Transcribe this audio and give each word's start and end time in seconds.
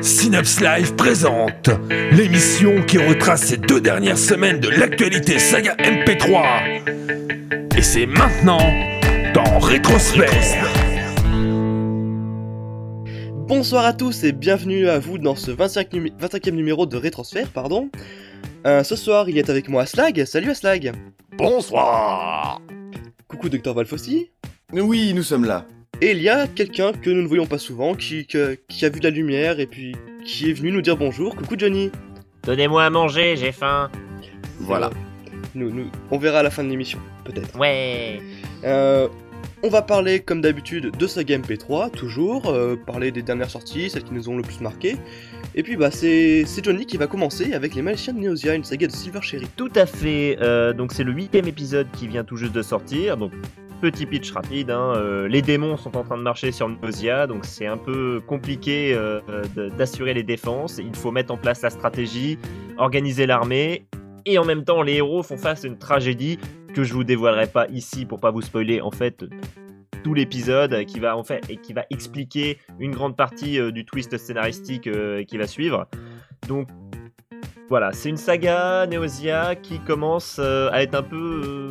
Synapse 0.00 0.60
Live 0.60 0.94
présente 0.96 1.70
l'émission 2.10 2.82
qui 2.82 2.98
retrace 2.98 3.42
ces 3.42 3.56
deux 3.56 3.80
dernières 3.80 4.18
semaines 4.18 4.58
de 4.60 4.68
l'actualité 4.68 5.38
saga 5.38 5.74
MP3. 5.76 6.82
Et 7.76 7.82
c'est 7.82 8.06
maintenant 8.06 8.58
dans 9.34 9.58
Rétrosphère. 9.60 10.68
Bonsoir 13.46 13.84
à 13.84 13.92
tous 13.92 14.24
et 14.24 14.32
bienvenue 14.32 14.88
à 14.88 14.98
vous 14.98 15.18
dans 15.18 15.36
ce 15.36 15.50
25 15.50 15.92
num- 15.92 16.08
25e 16.20 16.50
numéro 16.54 16.86
de 16.86 16.96
Rétrosphère, 16.96 17.48
pardon. 17.48 17.90
Euh, 18.66 18.82
ce 18.82 18.96
soir, 18.96 19.28
il 19.28 19.38
est 19.38 19.50
avec 19.50 19.68
moi 19.68 19.82
Aslag. 19.82 20.24
Salut 20.24 20.50
Aslag. 20.50 20.92
Bonsoir 21.36 22.60
Coucou 23.28 23.48
Dr 23.48 23.72
Valfossi. 23.74 24.30
Oui, 24.72 25.12
nous 25.14 25.22
sommes 25.22 25.44
là. 25.44 25.66
Et 26.04 26.10
il 26.10 26.20
y 26.20 26.28
a 26.28 26.48
quelqu'un 26.48 26.90
que 26.92 27.10
nous 27.10 27.22
ne 27.22 27.28
voyons 27.28 27.46
pas 27.46 27.58
souvent, 27.58 27.94
qui, 27.94 28.26
que- 28.26 28.58
qui 28.68 28.84
a 28.84 28.88
vu 28.88 28.98
de 28.98 29.04
la 29.04 29.10
lumière 29.10 29.60
et 29.60 29.66
puis 29.66 29.94
qui 30.26 30.50
est 30.50 30.52
venu 30.52 30.72
nous 30.72 30.82
dire 30.82 30.96
bonjour. 30.96 31.36
Coucou 31.36 31.54
Johnny. 31.56 31.92
Donnez-moi 32.42 32.84
à 32.84 32.90
manger, 32.90 33.36
j'ai 33.36 33.52
faim. 33.52 33.88
Voilà. 34.58 34.90
Nous, 35.54 35.70
nous, 35.70 35.86
on 36.10 36.18
verra 36.18 36.40
à 36.40 36.42
la 36.42 36.50
fin 36.50 36.64
de 36.64 36.70
l'émission, 36.70 36.98
peut-être. 37.24 37.56
Ouais. 37.56 38.20
Euh, 38.64 39.06
on 39.62 39.68
va 39.68 39.82
parler 39.82 40.18
comme 40.18 40.40
d'habitude 40.40 40.90
de 40.96 41.06
saga 41.06 41.38
MP3, 41.38 41.92
toujours, 41.92 42.48
euh, 42.48 42.74
parler 42.74 43.12
des 43.12 43.22
dernières 43.22 43.50
sorties, 43.50 43.88
celles 43.90 44.02
qui 44.02 44.12
nous 44.14 44.28
ont 44.28 44.36
le 44.36 44.42
plus 44.42 44.60
marqué. 44.60 44.96
Et 45.54 45.62
puis 45.62 45.76
bah 45.76 45.90
c'est 45.92 46.44
c'est 46.46 46.64
Johnny 46.64 46.84
qui 46.86 46.96
va 46.96 47.06
commencer 47.06 47.52
avec 47.52 47.74
les 47.76 47.82
Magiciens 47.82 48.14
de 48.14 48.18
Neosia, 48.20 48.54
une 48.54 48.64
saga 48.64 48.86
de 48.88 48.92
Silver 48.92 49.20
Cherry. 49.22 49.46
Tout 49.56 49.70
à 49.76 49.86
fait. 49.86 50.36
euh, 50.40 50.72
donc 50.72 50.92
c'est 50.92 51.04
le 51.04 51.12
huitième 51.12 51.46
épisode 51.46 51.86
qui 51.92 52.08
vient 52.08 52.24
tout 52.24 52.36
juste 52.36 52.52
de 52.54 52.62
sortir. 52.62 53.16
Donc 53.16 53.32
petit 53.82 54.06
pitch 54.06 54.30
rapide. 54.30 54.70
hein, 54.70 54.94
euh, 54.94 55.26
les 55.26 55.42
démons 55.42 55.76
sont 55.76 55.96
en 55.96 56.04
train 56.04 56.16
de 56.16 56.22
marcher 56.22 56.52
sur 56.52 56.68
Nausea, 56.68 57.26
donc 57.26 57.44
c'est 57.44 57.66
un 57.66 57.76
peu 57.76 58.22
compliqué 58.24 58.94
euh, 58.94 59.20
d'assurer 59.76 60.14
les 60.14 60.22
défenses. 60.22 60.78
Il 60.78 60.94
faut 60.94 61.10
mettre 61.10 61.32
en 61.32 61.36
place 61.36 61.62
la 61.62 61.70
stratégie, 61.70 62.38
organiser 62.78 63.26
l'armée, 63.26 63.86
et 64.24 64.38
en 64.38 64.44
même 64.44 64.64
temps 64.64 64.82
les 64.82 64.94
héros 64.94 65.24
font 65.24 65.36
face 65.36 65.64
à 65.64 65.66
une 65.66 65.78
tragédie 65.78 66.38
que 66.72 66.84
je 66.84 66.94
vous 66.94 67.02
dévoilerai 67.02 67.48
pas 67.48 67.66
ici 67.70 68.06
pour 68.06 68.20
pas 68.20 68.30
vous 68.30 68.40
spoiler. 68.40 68.80
En 68.80 68.92
fait. 68.92 69.24
tout 70.04 70.14
l'épisode 70.14 70.84
qui 70.84 71.00
va 71.00 71.16
en 71.16 71.24
fait 71.24 71.42
et 71.48 71.56
qui 71.56 71.72
va 71.72 71.84
expliquer 71.90 72.58
une 72.78 72.92
grande 72.92 73.16
partie 73.16 73.58
euh, 73.58 73.72
du 73.72 73.84
twist 73.84 74.16
scénaristique 74.16 74.88
qui 75.26 75.36
va 75.38 75.46
suivre. 75.48 75.88
Donc 76.48 76.68
voilà, 77.68 77.90
c'est 77.92 78.10
une 78.10 78.16
saga 78.16 78.86
Neosia 78.86 79.56
qui 79.56 79.80
commence 79.80 80.38
à 80.38 80.82
être 80.82 80.94
un 80.94 81.02
peu 81.02 81.70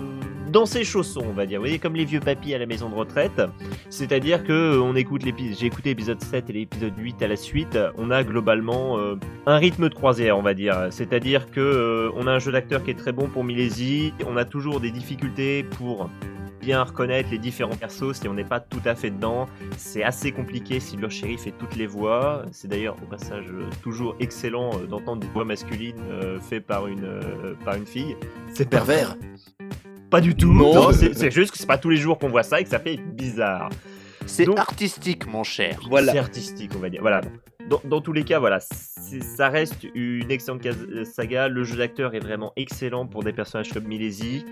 dans 0.51 0.65
ses 0.65 0.83
chaussons, 0.83 1.23
on 1.27 1.33
va 1.33 1.45
dire. 1.45 1.59
Vous 1.59 1.65
voyez, 1.65 1.79
comme 1.79 1.95
les 1.95 2.05
vieux 2.05 2.19
papis 2.19 2.53
à 2.53 2.57
la 2.57 2.65
maison 2.65 2.89
de 2.89 2.95
retraite. 2.95 3.41
C'est-à-dire 3.89 4.43
que 4.43 4.51
euh, 4.51 4.81
on 4.81 4.95
écoute 4.95 5.23
l'épisode, 5.23 5.57
j'ai 5.57 5.65
écouté 5.67 5.89
l'épisode 5.89 6.21
7 6.21 6.49
et 6.49 6.53
l'épisode 6.53 6.93
8 6.97 7.21
à 7.21 7.27
la 7.27 7.37
suite. 7.37 7.79
On 7.97 8.11
a 8.11 8.23
globalement 8.23 8.97
euh, 8.97 9.15
un 9.45 9.57
rythme 9.57 9.87
de 9.89 9.93
croisière, 9.93 10.37
on 10.37 10.41
va 10.41 10.53
dire. 10.53 10.87
C'est-à-dire 10.91 11.49
que 11.51 11.61
euh, 11.61 12.11
on 12.15 12.27
a 12.27 12.31
un 12.31 12.39
jeu 12.39 12.51
d'acteur 12.51 12.83
qui 12.83 12.91
est 12.91 12.95
très 12.95 13.13
bon 13.13 13.27
pour 13.27 13.43
Milesi. 13.43 14.13
On 14.27 14.35
a 14.35 14.45
toujours 14.45 14.81
des 14.81 14.91
difficultés 14.91 15.63
pour 15.63 16.09
bien 16.59 16.83
reconnaître 16.83 17.29
les 17.31 17.39
différents 17.39 17.75
persos 17.75 18.13
si 18.13 18.27
on 18.27 18.35
n'est 18.35 18.43
pas 18.43 18.59
tout 18.59 18.81
à 18.85 18.93
fait 18.93 19.09
dedans. 19.09 19.47
C'est 19.77 20.03
assez 20.03 20.31
compliqué 20.31 20.79
si 20.79 20.95
le 20.97 21.09
shérif 21.09 21.41
fait 21.43 21.53
toutes 21.57 21.75
les 21.75 21.87
voix. 21.87 22.43
C'est 22.51 22.67
d'ailleurs 22.67 22.97
au 23.01 23.05
passage 23.05 23.45
toujours 23.81 24.15
excellent 24.19 24.71
d'entendre 24.89 25.21
des 25.21 25.27
voix 25.29 25.45
masculines 25.45 26.03
faites 26.39 26.67
par 26.67 26.85
une, 26.85 27.19
par 27.65 27.75
une 27.75 27.87
fille. 27.87 28.15
C'est 28.53 28.69
Pervers 28.69 29.15
Pas 30.11 30.21
du 30.21 30.35
tout. 30.35 30.53
Non. 30.53 30.91
C'est 30.91 31.31
juste 31.31 31.51
que 31.51 31.57
c'est 31.57 31.65
pas 31.65 31.77
tous 31.79 31.89
les 31.89 31.97
jours 31.97 32.19
qu'on 32.19 32.29
voit 32.29 32.43
ça 32.43 32.59
et 32.59 32.63
que 32.63 32.69
ça 32.69 32.79
fait 32.79 32.97
bizarre. 32.97 33.69
C'est 34.27 34.47
artistique, 34.59 35.25
mon 35.25 35.43
cher. 35.43 35.79
Voilà. 35.89 36.11
C'est 36.11 36.19
artistique, 36.19 36.71
on 36.75 36.79
va 36.79 36.89
dire. 36.89 37.01
Voilà. 37.01 37.21
Dans, 37.69 37.81
dans 37.85 38.01
tous 38.01 38.11
les 38.13 38.23
cas, 38.23 38.39
voilà, 38.39 38.59
ça 38.59 39.49
reste 39.49 39.85
une 39.95 40.29
excellente 40.29 40.65
euh, 40.65 41.05
saga. 41.05 41.47
Le 41.47 41.63
jeu 41.63 41.77
d'acteur 41.77 42.13
est 42.15 42.19
vraiment 42.19 42.51
excellent 42.55 43.07
pour 43.07 43.23
des 43.23 43.33
personnages 43.33 43.71
comme 43.71 43.85
Milesi. 43.85 44.45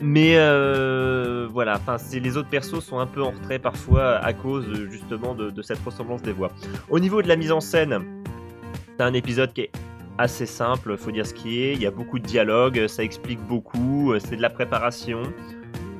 Mais 0.00 0.34
euh, 0.36 1.46
voilà, 1.50 1.76
enfin, 1.76 1.98
c'est- 1.98 2.20
les 2.20 2.36
autres 2.36 2.48
persos 2.48 2.80
sont 2.84 2.98
un 2.98 3.06
peu 3.06 3.22
en 3.22 3.30
retrait 3.30 3.58
parfois 3.58 4.16
à 4.16 4.32
cause 4.32 4.66
euh, 4.68 4.88
justement 4.90 5.34
de, 5.34 5.50
de 5.50 5.62
cette 5.62 5.78
ressemblance 5.84 6.20
des 6.22 6.32
voix. 6.32 6.50
Au 6.90 6.98
niveau 6.98 7.22
de 7.22 7.28
la 7.28 7.36
mise 7.36 7.52
en 7.52 7.60
scène, 7.60 7.98
c'est 8.98 9.04
un 9.04 9.14
épisode 9.14 9.52
qui 9.52 9.62
est 9.62 9.70
assez 10.18 10.46
simple, 10.46 10.96
faut 10.96 11.10
dire 11.10 11.26
ce 11.26 11.34
qui 11.34 11.62
est. 11.62 11.72
Il 11.74 11.82
y 11.82 11.86
a 11.86 11.90
beaucoup 11.90 12.18
de 12.18 12.26
dialogue, 12.26 12.86
ça 12.86 13.02
explique 13.02 13.40
beaucoup, 13.40 14.12
euh, 14.12 14.18
c'est 14.18 14.36
de 14.36 14.42
la 14.42 14.50
préparation. 14.50 15.22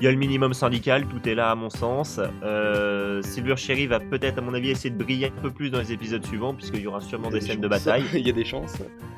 Il 0.00 0.04
y 0.04 0.08
a 0.08 0.10
le 0.10 0.18
minimum 0.18 0.52
syndical, 0.52 1.06
tout 1.06 1.26
est 1.28 1.34
là 1.34 1.50
à 1.50 1.54
mon 1.54 1.70
sens. 1.70 2.20
Euh, 2.42 3.22
Silver 3.22 3.56
Cherry 3.56 3.86
va 3.86 4.00
peut-être, 4.00 4.38
à 4.38 4.40
mon 4.40 4.52
avis, 4.52 4.70
essayer 4.70 4.90
de 4.90 5.02
briller 5.02 5.28
un 5.28 5.40
peu 5.40 5.50
plus 5.50 5.70
dans 5.70 5.78
les 5.78 5.92
épisodes 5.92 6.24
suivants, 6.26 6.52
puisqu'il 6.52 6.80
y 6.80 6.86
aura 6.86 7.00
sûrement 7.00 7.30
des 7.30 7.40
scènes 7.40 7.60
de 7.60 7.68
bataille. 7.68 8.04
Il 8.12 8.26
y 8.26 8.28
a 8.28 8.32
des 8.32 8.44
chances. 8.44 8.74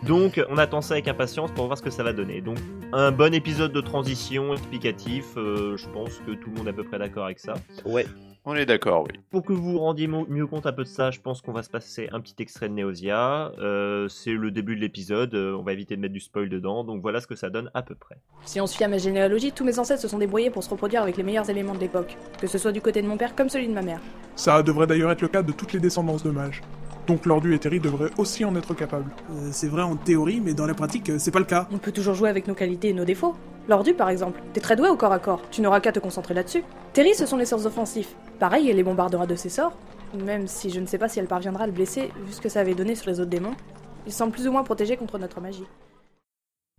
Donc, 0.07 0.41
on 0.51 0.59
attend 0.59 0.83
ça 0.83 0.95
avec 0.95 1.09
impatience 1.09 1.51
pour 1.53 1.67
voir 1.67 1.79
ce 1.79 1.83
que 1.83 1.91
ça 1.91 2.03
va 2.03 2.13
donner. 2.13 2.41
Donc, 2.41 2.59
un 2.93 3.11
bon 3.11 3.35
épisode 3.35 3.73
de 3.73 3.81
transition 3.81 4.53
explicatif. 4.53 5.25
euh, 5.37 5.77
je 5.77 5.89
pense 5.89 6.21
que 6.27 6.33
tout 6.33 6.51
le 6.51 6.59
monde 6.59 6.67
est 6.67 6.71
à 6.71 6.75
peu 6.75 6.85
près 6.85 6.99
d'accord 6.99 7.25
avec 7.25 7.41
ça. 7.41 7.55
Ouais. 7.85 8.07
On 8.49 8.55
est 8.55 8.65
d'accord, 8.65 9.03
oui. 9.03 9.19
Pour 9.33 9.45
que 9.45 9.53
vous 9.53 9.73
vous 9.73 9.79
rendiez 9.81 10.07
mieux 10.07 10.47
compte 10.47 10.67
un 10.67 10.73
peu 10.73 10.85
de 10.85 10.89
ça, 10.89 11.11
je 11.11 11.19
pense 11.19 11.43
qu'on 11.43 11.51
va 11.51 11.65
se 11.65 11.69
passer 11.69 12.09
un 12.13 12.21
petit 12.21 12.37
extrait 12.39 12.69
de 12.69 12.75
Neosia. 12.75 13.51
Euh, 13.59 14.07
c'est 14.07 14.31
le 14.31 14.53
début 14.53 14.77
de 14.77 14.81
l'épisode. 14.81 15.35
euh, 15.35 15.57
on 15.59 15.65
va 15.65 15.73
éviter 15.73 15.97
de 15.97 16.01
mettre 16.01 16.15
du 16.15 16.21
spoil 16.21 16.49
dedans. 16.49 16.85
Donc, 16.85 17.03
voilà 17.03 17.21
ce 17.21 17.27
que 17.27 17.35
ça 17.35 17.51
donne 17.51 17.73
à 17.75 17.83
peu 17.83 17.97
près. 17.97 18.19
Si 18.45 18.61
on 18.61 18.69
se 18.69 18.77
fie 18.77 18.85
à 18.85 18.89
ma 18.89 18.99
généalogie, 18.99 19.51
tous 19.51 19.65
mes 19.65 19.81
ancêtres 19.81 20.01
se 20.01 20.07
sont 20.07 20.19
débrouillés 20.19 20.51
pour 20.51 20.63
se 20.63 20.71
reproduire 20.71 21.03
avec 21.03 21.17
les 21.17 21.25
meilleurs 21.25 21.51
éléments 21.51 21.75
de 21.75 21.81
l'époque, 21.81 22.17
que 22.41 22.47
ce 22.47 22.57
soit 22.57 22.71
du 22.71 22.81
côté 22.81 23.03
de 23.03 23.09
mon 23.09 23.17
père 23.17 23.35
comme 23.35 23.49
celui 23.49 23.67
de 23.67 23.75
ma 23.75 23.83
mère. 23.83 24.01
Ça 24.37 24.63
devrait 24.63 24.87
d'ailleurs 24.87 25.11
être 25.11 25.23
le 25.23 25.29
cas 25.29 25.43
de 25.43 25.51
toutes 25.51 25.73
les 25.73 25.81
descendances 25.81 26.23
de 26.23 26.31
mages. 26.31 26.63
Donc 27.09 27.27
Lordu 27.27 27.53
et 27.53 27.59
Terry 27.59 27.81
devraient 27.81 28.11
aussi 28.17 28.45
en 28.45 28.55
être 28.55 28.75
capables. 28.75 29.11
Euh, 29.33 29.49
c'est 29.51 29.69
vrai 29.69 29.83
en 29.83 29.97
théorie, 29.97 30.41
mais 30.41 30.55
dans 30.55 30.67
la 30.67 30.75
pratique, 30.75 31.11
c'est 31.19 31.33
pas 31.33 31.41
le 31.41 31.45
cas. 31.47 31.67
On 31.73 31.79
peut 31.79 31.93
toujours 31.93 32.15
jouer 32.15 32.29
avec 32.29 32.47
nos 32.47 32.55
qualités 32.55 32.91
et 32.91 32.95
nos 32.95 33.05
défauts. 33.05 33.35
Lordu, 33.69 33.95
par 33.95 34.09
exemple, 34.11 34.41
t'es 34.53 34.61
très 34.61 34.77
doué 34.77 34.89
au 34.89 34.97
corps 34.97 35.13
à 35.13 35.19
corps, 35.19 35.43
tu 35.51 35.61
n'auras 35.61 35.81
qu'à 35.81 35.91
te 35.91 35.99
concentrer 35.99 36.35
là-dessus. 36.35 36.63
Terry, 36.93 37.15
ce 37.15 37.27
sont 37.27 37.37
les 37.37 37.47
sorts 37.47 37.67
offensifs. 37.67 38.15
Pareil, 38.39 38.71
elle 38.71 38.77
les 38.77 38.85
bombardera 38.85 39.27
de 39.27 39.35
ses 39.35 39.49
sorts, 39.49 39.77
même 40.15 40.47
si 40.47 40.71
je 40.71 40.79
ne 40.79 40.87
sais 40.87 40.99
pas 40.99 41.09
si 41.09 41.19
elle 41.19 41.27
parviendra 41.27 41.65
à 41.65 41.67
le 41.67 41.73
blesser, 41.73 42.13
vu 42.25 42.33
ce 42.33 42.41
que 42.41 42.49
ça 42.49 42.61
avait 42.61 42.75
donné 42.75 42.95
sur 42.95 43.11
les 43.11 43.19
autres 43.19 43.31
démons. 43.31 43.55
Il 44.07 44.13
semble 44.13 44.33
plus 44.33 44.47
ou 44.47 44.53
moins 44.53 44.63
protégé 44.63 44.97
contre 44.97 45.19
notre 45.19 45.41
magie. 45.41 45.65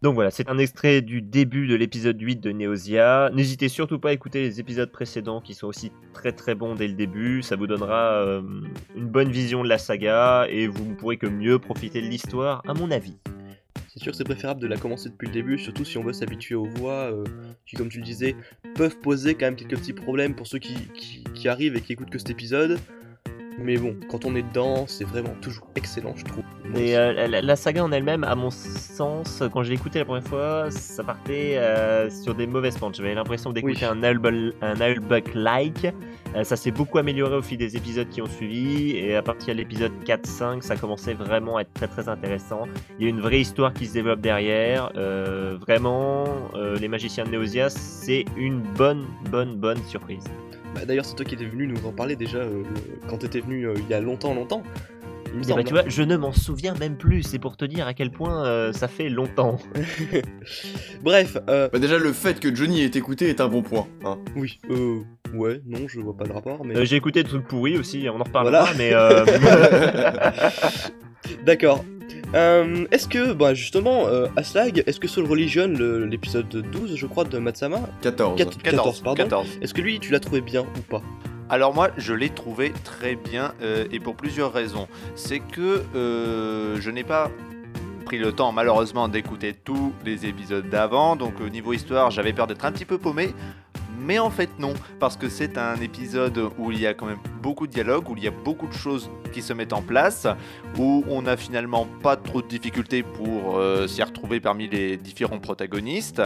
Donc 0.02 0.14
voilà, 0.14 0.30
c'est 0.30 0.48
un 0.48 0.60
extrait 0.60 1.02
du 1.02 1.22
début 1.22 1.68
de 1.68 1.76
l'épisode 1.76 2.22
8 2.22 2.40
de 2.40 2.52
Neosia. 2.52 3.32
N'hésitez 3.34 3.68
surtout 3.68 4.00
pas 4.00 4.10
à 4.10 4.14
écouter 4.14 4.44
les 4.44 4.60
épisodes 4.60 4.92
précédents 4.92 5.42
qui 5.42 5.56
sont 5.56 5.68
aussi 5.68 5.92
très 6.14 6.32
très 6.32 6.54
bons 6.54 6.76
dès 6.76 6.88
le 6.88 6.94
début. 6.94 7.42
Ça 7.42 7.56
vous 7.56 7.68
donnera 7.68 8.14
euh, 8.14 8.42
une 8.96 9.08
bonne 9.08 9.32
vision 9.32 9.64
de 9.64 9.68
la 9.68 9.80
saga 9.80 10.46
et 10.50 10.68
vous 10.68 10.86
ne 10.86 10.94
pourrez 10.94 11.18
que 11.18 11.26
mieux 11.26 11.58
profiter 11.58 12.00
de 12.02 12.08
l'histoire, 12.08 12.62
à 12.68 12.76
mon 12.76 12.92
avis. 12.92 13.18
C'est 13.98 14.04
sûr 14.04 14.12
que 14.12 14.18
c'est 14.20 14.26
préférable 14.26 14.62
de 14.62 14.68
la 14.68 14.78
commencer 14.78 15.10
depuis 15.10 15.26
le 15.26 15.34
début, 15.34 15.58
surtout 15.58 15.84
si 15.84 15.98
on 15.98 16.04
veut 16.04 16.14
s'habituer 16.14 16.54
aux 16.54 16.68
voix, 16.68 17.12
euh, 17.12 17.24
qui 17.66 17.76
comme 17.76 17.90
tu 17.90 17.98
le 17.98 18.04
disais, 18.04 18.36
peuvent 18.76 19.00
poser 19.00 19.34
quand 19.34 19.48
même 19.48 19.56
quelques 19.56 19.76
petits 19.76 19.94
problèmes 19.94 20.36
pour 20.36 20.46
ceux 20.46 20.60
qui, 20.60 21.48
arrivent 21.48 21.76
et 21.76 21.82
qui 21.82 21.94
écoutent 21.94 22.12
que 22.12 22.20
cet 22.20 22.30
épisode. 22.30 22.78
Mais 23.60 23.78
bon, 23.78 23.96
quand 24.10 24.26
on 24.26 24.36
est 24.36 24.44
dedans, 24.44 24.86
c'est 24.88 25.04
vraiment 25.04 25.34
toujours 25.42 25.68
excellent, 25.76 26.14
je 26.16 26.24
trouve. 26.26 26.44
Aussi. 26.74 26.94
euh, 26.96 27.28
la, 27.28 27.42
la 27.42 27.56
saga 27.56 27.84
en 27.84 27.92
elle-même, 27.92 28.24
à 28.24 28.36
mon 28.36 28.52
sens, 28.52 29.42
quand 29.52 29.64
je 29.64 29.70
l'ai 29.70 29.76
écoutée 29.76 30.00
la 30.00 30.06
première 30.06 30.24
fois, 30.24 30.70
ça 30.70 31.04
partait 31.04 31.58
euh, 31.58 32.10
sur 32.10 32.36
des 32.36 32.46
mauvaises 32.46 32.78
pentes. 32.78 32.96
J'avais 32.96 33.16
l'impression 33.16 33.52
d'écouter 33.52 33.80
Oui. 33.82 33.86
un 33.86 34.04
album, 34.04 34.52
un 34.62 34.80
album-like. 34.80 35.88
Euh, 36.36 36.44
ça 36.44 36.56
s'est 36.56 36.72
beaucoup 36.72 37.00
amélioré 37.00 37.36
au 37.36 37.42
fil 37.42 37.58
des 37.58 37.76
épisodes 37.76 38.08
qui 38.10 38.22
ont 38.22 38.28
suivi. 38.28 38.92
Et 38.98 39.16
à 39.16 39.24
partir 39.24 39.54
de 39.56 39.60
l'épisode 39.60 39.92
4-5, 40.06 40.62
ça 40.62 40.76
commençait 40.76 41.14
vraiment 41.16 41.58
à 41.58 41.62
être 41.62 41.74
très 41.74 41.88
très 41.88 42.10
intéressant. 42.10 42.68
Il 43.00 43.06
y 43.06 43.08
a 43.08 43.10
une 43.10 43.22
vraie 43.22 43.42
histoire 43.42 43.74
qui 43.74 43.88
se 43.88 43.94
développe 43.94 44.22
derrière. 44.22 44.92
Vraiment, 45.60 46.26
les 46.80 46.88
magiciens 46.88 47.24
de 47.24 47.32
Neosia, 47.32 47.70
c'est 47.70 48.26
une 48.36 48.60
bonne, 48.62 49.06
bonne, 49.32 49.56
bonne 49.56 49.82
surprise. 49.88 50.26
Bah, 50.76 50.86
D'ailleurs, 50.86 51.06
c'est 51.06 51.16
toi 51.16 51.26
qui 51.26 51.36
étais 51.36 51.46
venu 51.46 51.68
nous 51.68 51.86
en 51.86 51.92
parler 51.92 52.16
déjà 52.16 52.38
euh, 52.40 52.64
le- 52.64 53.08
quand 53.10 53.18
t'étais 53.18 53.40
venu 53.40 53.68
euh, 53.68 53.74
il 53.78 53.88
y 53.90 53.94
a 53.94 54.00
longtemps, 54.02 54.34
longtemps. 54.34 54.64
Il 55.34 55.40
me 55.40 55.44
semble, 55.44 55.58
ben, 55.62 55.66
tu 55.68 55.74
vois, 55.74 55.84
je 55.88 56.02
ne 56.04 56.16
m'en 56.16 56.32
souviens 56.32 56.74
même 56.76 56.96
plus. 56.96 57.22
C'est 57.22 57.38
pour 57.38 57.58
te 57.58 57.66
dire 57.66 57.86
à 57.86 57.94
quel 57.94 58.12
point 58.12 58.46
euh, 58.46 58.72
ça 58.72 58.88
fait 58.88 59.10
longtemps. 59.10 59.58
Bref, 61.04 61.38
euh, 61.50 61.68
Bah 61.72 61.80
déjà, 61.80 61.98
le 61.98 62.14
fait 62.14 62.40
que 62.40 62.54
Johnny 62.56 62.82
ait 62.82 62.86
écouté 62.88 63.28
est 63.30 63.42
un 63.42 63.48
bon 63.50 63.62
point. 63.62 63.88
Hein. 64.06 64.18
oui, 64.36 64.60
euh, 64.72 65.00
ouais, 65.34 65.62
non, 65.66 65.88
je 65.88 66.00
vois 66.00 66.16
pas 66.16 66.24
de 66.26 66.32
rapport, 66.32 66.64
mais. 66.66 66.78
Euh, 66.78 66.86
J'ai 66.86 66.96
écouté 66.96 67.24
des 67.24 67.30
trucs 67.30 67.46
pourris 67.48 67.78
aussi, 67.78 68.08
on 68.10 68.20
en 68.20 68.24
reparlera, 68.24 68.72
Voilà. 68.74 68.78
mais 68.78 68.92
euh, 68.94 69.26
D'accord. 71.46 71.84
Euh, 72.38 72.86
est-ce 72.92 73.08
que, 73.08 73.34
bah 73.34 73.54
justement, 73.54 74.06
euh, 74.08 74.28
Aslag, 74.36 74.84
est-ce 74.86 75.00
que 75.00 75.08
Soul 75.08 75.26
Religion, 75.26 75.68
le- 75.68 76.06
l'épisode 76.06 76.48
12, 76.48 76.96
je 76.96 77.06
crois, 77.08 77.24
de 77.24 77.38
Matsama, 77.40 77.80
14. 78.02 78.38
Quat- 78.40 78.62
14, 78.64 79.02
pardon, 79.02 79.24
14. 79.24 79.48
est-ce 79.62 79.74
que 79.74 79.82
lui, 79.82 80.00
tu 80.00 80.12
l'as 80.12 80.20
trouvé 80.20 80.42
bien 80.42 80.62
ou 80.62 80.82
pas? 80.90 81.02
Alors 81.50 81.74
moi, 81.74 81.90
je 81.98 82.14
l'ai 82.14 82.30
trouvé 82.30 82.74
très 82.84 83.16
bien 83.16 83.54
euh, 83.62 83.86
et 83.92 84.00
pour 84.00 84.16
plusieurs 84.16 84.54
raisons. 84.54 84.88
C'est 85.16 85.40
que 85.40 85.82
euh, 85.96 86.76
je 86.80 86.92
n'ai 86.92 87.04
pas 87.06 87.32
pris 88.06 88.18
le 88.20 88.32
temps 88.34 88.52
malheureusement 88.52 89.08
d'écouter 89.08 89.54
tous 89.54 89.92
les 90.06 90.26
épisodes 90.26 90.70
d'avant, 90.70 91.16
donc 91.16 91.42
au 91.42 91.50
niveau 91.50 91.74
histoire, 91.74 92.12
j'avais 92.12 92.34
peur 92.34 92.48
d'être 92.48 92.64
un 92.66 92.72
petit 92.72 92.86
peu 92.86 92.98
paumé. 92.98 93.30
Mais 94.00 94.20
en 94.20 94.30
fait 94.30 94.50
non, 94.60 94.74
parce 95.00 95.18
que 95.18 95.30
c'est 95.30 95.58
un 95.58 95.76
épisode 95.76 96.50
où 96.58 96.72
il 96.72 96.80
y 96.80 96.88
a 96.88 96.94
quand 96.94 97.06
même 97.06 97.20
beaucoup 97.42 97.68
de 97.68 97.72
dialogue, 97.72 98.10
où 98.10 98.16
il 98.18 98.24
y 98.24 98.28
a 98.28 98.32
beaucoup 98.32 98.68
de 98.68 98.74
choses 98.74 99.10
qui 99.32 99.42
se 99.42 99.54
mettent 99.54 99.74
en 99.74 99.82
place, 99.82 100.28
où 100.78 101.04
on 101.10 101.22
n'a 101.22 101.38
finalement 101.38 101.88
pas 102.02 102.16
trop 102.16 102.42
de 102.42 102.48
difficultés 102.48 103.04
pour 103.04 103.58
euh, 103.58 103.88
s'y 103.88 104.04
retrouver 104.04 104.40
parmi 104.40 104.68
les 104.68 104.98
différents 104.98 105.40
protagonistes. 105.40 106.22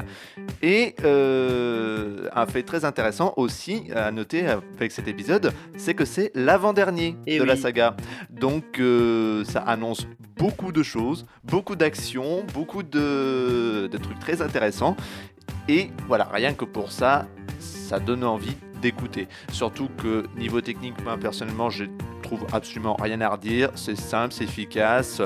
Et 0.62 0.96
euh, 1.04 2.28
un 2.34 2.46
fait 2.46 2.64
très 2.64 2.86
intéressant 2.86 3.34
aussi 3.38 3.84
à 3.96 4.12
noter 4.12 4.48
avec 4.48 4.92
cet 4.92 5.08
épisode, 5.08 5.54
c'est 5.78 5.94
que 5.94 6.06
c'est 6.06 6.32
l'avant-dernier 6.36 7.16
Eh 7.28 7.40
de 7.40 7.44
la 7.44 7.56
saga. 7.56 7.96
Donc 8.30 8.80
euh, 8.80 9.44
ça 9.46 9.60
annonce 9.62 10.08
beaucoup 10.38 10.72
de 10.72 10.84
choses, 10.84 11.26
beaucoup 11.44 11.76
d'actions, 11.76 12.44
beaucoup 12.54 12.84
de, 12.84 13.88
de 13.92 13.98
trucs 13.98 14.20
très 14.20 14.42
intéressants. 14.42 14.96
Et 15.68 15.92
voilà, 16.08 16.26
rien 16.26 16.54
que 16.54 16.66
pour 16.66 16.92
ça, 16.92 17.28
ça 17.62 18.00
donne 18.00 18.24
envie 18.24 18.56
d'écouter. 18.82 19.28
Surtout 19.52 19.90
que 19.98 20.26
niveau 20.36 20.60
technique, 20.60 21.02
moi 21.04 21.18
personnellement, 21.18 21.70
je 21.70 21.86
trouve 22.24 22.46
absolument 22.52 22.96
rien 23.00 23.22
à 23.22 23.30
redire. 23.30 23.70
C'est 23.76 23.96
simple, 23.96 24.34
c'est 24.34 24.44
efficace. 24.44 25.22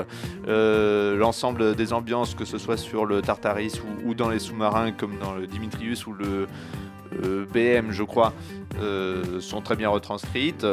Euh, 0.46 1.16
L'ensemble 1.16 1.74
des 1.74 1.92
ambiances, 1.92 2.34
que 2.34 2.44
ce 2.44 2.58
soit 2.58 2.76
sur 2.76 3.06
le 3.06 3.22
Tartaris 3.22 3.80
ou, 4.04 4.14
dans 4.14 4.28
les 4.28 4.38
sous-marins, 4.38 4.92
comme 4.92 5.18
dans 5.18 5.34
le 5.34 5.46
Dimitrius 5.46 6.06
ou 6.06 6.12
le 6.12 6.46
euh, 7.24 7.46
BM, 7.52 7.92
je 7.92 8.02
crois, 8.02 8.32
euh, 8.80 9.40
sont 9.40 9.62
très 9.62 9.76
bien 9.76 9.88
retranscrites. 9.88 10.66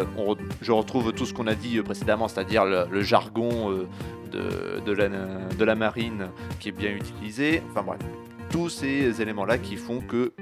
Je 0.61 0.71
retrouve 0.71 1.13
tout 1.13 1.25
ce 1.25 1.33
qu'on 1.33 1.47
a 1.47 1.55
dit 1.55 1.81
précédemment, 1.81 2.27
c'est-à-dire 2.27 2.65
le, 2.65 3.01
jargon 3.01 3.71
de, 4.31 4.81
de 4.85 4.91
la, 4.91 5.07
de 5.09 5.63
la 5.63 5.75
marine 5.75 6.27
qui 6.59 6.69
est 6.69 6.73
bien 6.73 6.91
utilisé. 6.91 7.61
Enfin 7.71 7.83
bref, 7.83 7.99
tous 8.49 8.69
ces 8.69 9.21
éléments-là 9.21 9.57
qui 9.57 9.77
font 9.77 9.99
que 9.99 10.33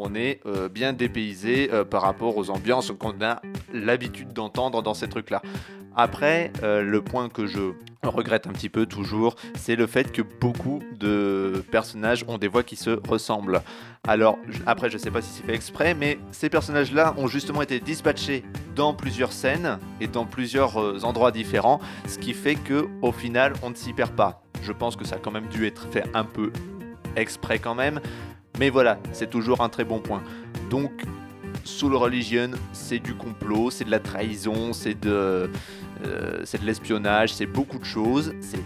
on 0.00 0.14
est 0.14 0.40
euh, 0.46 0.68
bien 0.68 0.92
dépaysé 0.92 1.70
euh, 1.72 1.84
par 1.84 2.02
rapport 2.02 2.36
aux 2.36 2.50
ambiances 2.50 2.92
qu'on 2.92 3.20
a 3.22 3.40
l'habitude 3.72 4.32
d'entendre 4.32 4.82
dans 4.82 4.94
ces 4.94 5.08
trucs-là. 5.08 5.42
Après, 5.96 6.52
euh, 6.62 6.82
le 6.82 7.02
point 7.02 7.28
que 7.28 7.46
je 7.46 7.72
regrette 8.04 8.46
un 8.46 8.52
petit 8.52 8.68
peu 8.68 8.86
toujours, 8.86 9.34
c'est 9.56 9.74
le 9.74 9.86
fait 9.86 10.12
que 10.12 10.22
beaucoup 10.22 10.80
de 10.96 11.64
personnages 11.72 12.24
ont 12.28 12.38
des 12.38 12.46
voix 12.46 12.62
qui 12.62 12.76
se 12.76 13.00
ressemblent. 13.08 13.60
Alors, 14.06 14.38
après, 14.66 14.90
je 14.90 14.98
sais 14.98 15.10
pas 15.10 15.20
si 15.20 15.30
c'est 15.30 15.44
fait 15.44 15.54
exprès, 15.54 15.94
mais 15.94 16.18
ces 16.30 16.48
personnages-là 16.48 17.14
ont 17.18 17.26
justement 17.26 17.62
été 17.62 17.80
dispatchés 17.80 18.44
dans 18.76 18.94
plusieurs 18.94 19.32
scènes 19.32 19.78
et 20.00 20.06
dans 20.06 20.24
plusieurs 20.24 21.04
endroits 21.04 21.32
différents, 21.32 21.80
ce 22.06 22.18
qui 22.18 22.32
fait 22.32 22.54
que 22.54 22.86
au 23.02 23.10
final, 23.10 23.54
on 23.62 23.70
ne 23.70 23.74
s'y 23.74 23.92
perd 23.92 24.12
pas. 24.12 24.42
Je 24.62 24.72
pense 24.72 24.94
que 24.94 25.04
ça 25.04 25.16
a 25.16 25.18
quand 25.18 25.32
même 25.32 25.48
dû 25.48 25.66
être 25.66 25.88
fait 25.90 26.04
un 26.14 26.24
peu 26.24 26.52
exprès 27.16 27.58
quand 27.58 27.74
même, 27.74 28.00
mais 28.58 28.70
voilà, 28.70 28.98
c'est 29.12 29.30
toujours 29.30 29.60
un 29.60 29.68
très 29.68 29.84
bon 29.84 30.00
point. 30.00 30.22
Donc, 30.70 30.92
Soul 31.64 31.94
Religion, 31.94 32.50
c'est 32.72 32.98
du 32.98 33.14
complot, 33.14 33.70
c'est 33.70 33.84
de 33.84 33.90
la 33.90 34.00
trahison, 34.00 34.72
c'est 34.72 34.98
de, 34.98 35.50
euh, 36.04 36.44
de 36.44 36.66
l'espionnage, 36.66 37.34
c'est 37.34 37.46
beaucoup 37.46 37.78
de 37.78 37.84
choses. 37.84 38.32
C'est 38.40 38.62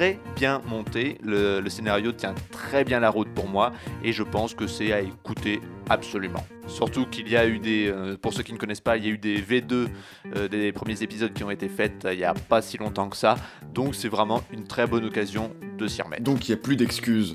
très 0.00 0.18
bien 0.36 0.62
monté, 0.66 1.18
le, 1.22 1.68
scénario 1.68 2.12
tient 2.12 2.34
très 2.50 2.84
bien 2.84 3.00
la 3.00 3.10
route 3.10 3.28
pour 3.34 3.48
moi, 3.48 3.72
et 4.02 4.12
je 4.12 4.22
pense 4.22 4.54
que 4.54 4.66
c'est 4.66 4.92
à 4.92 5.00
écouter 5.00 5.60
absolument. 5.88 6.42
Surtout 6.66 7.06
qu'il 7.06 7.28
y 7.28 7.36
a 7.36 7.46
eu 7.46 7.58
des, 7.58 7.88
euh, 7.88 8.16
pour 8.16 8.32
ceux 8.32 8.42
qui 8.42 8.52
ne 8.52 8.58
connaissent 8.58 8.80
pas, 8.80 8.96
il 8.96 9.04
y 9.04 9.08
a 9.08 9.10
eu 9.10 9.18
des 9.18 9.42
V2 9.42 9.88
euh, 10.36 10.48
des 10.48 10.72
premiers 10.72 11.02
épisodes 11.02 11.32
qui 11.32 11.44
ont 11.44 11.50
été 11.50 11.68
faits 11.68 12.04
euh, 12.04 12.14
il 12.14 12.18
n'y 12.18 12.24
a 12.24 12.32
pas 12.34 12.62
si 12.62 12.78
longtemps 12.78 13.08
que 13.08 13.16
ça, 13.16 13.34
donc 13.74 13.94
c'est 13.94 14.08
vraiment 14.08 14.42
une 14.52 14.64
très 14.64 14.86
bonne 14.86 15.04
occasion 15.04 15.52
de 15.76 15.86
s'y 15.86 16.00
remettre. 16.00 16.22
Donc 16.22 16.48
il 16.48 16.52
n'y 16.52 16.58
a 16.58 16.62
plus 16.62 16.76
d'excuses. 16.76 17.34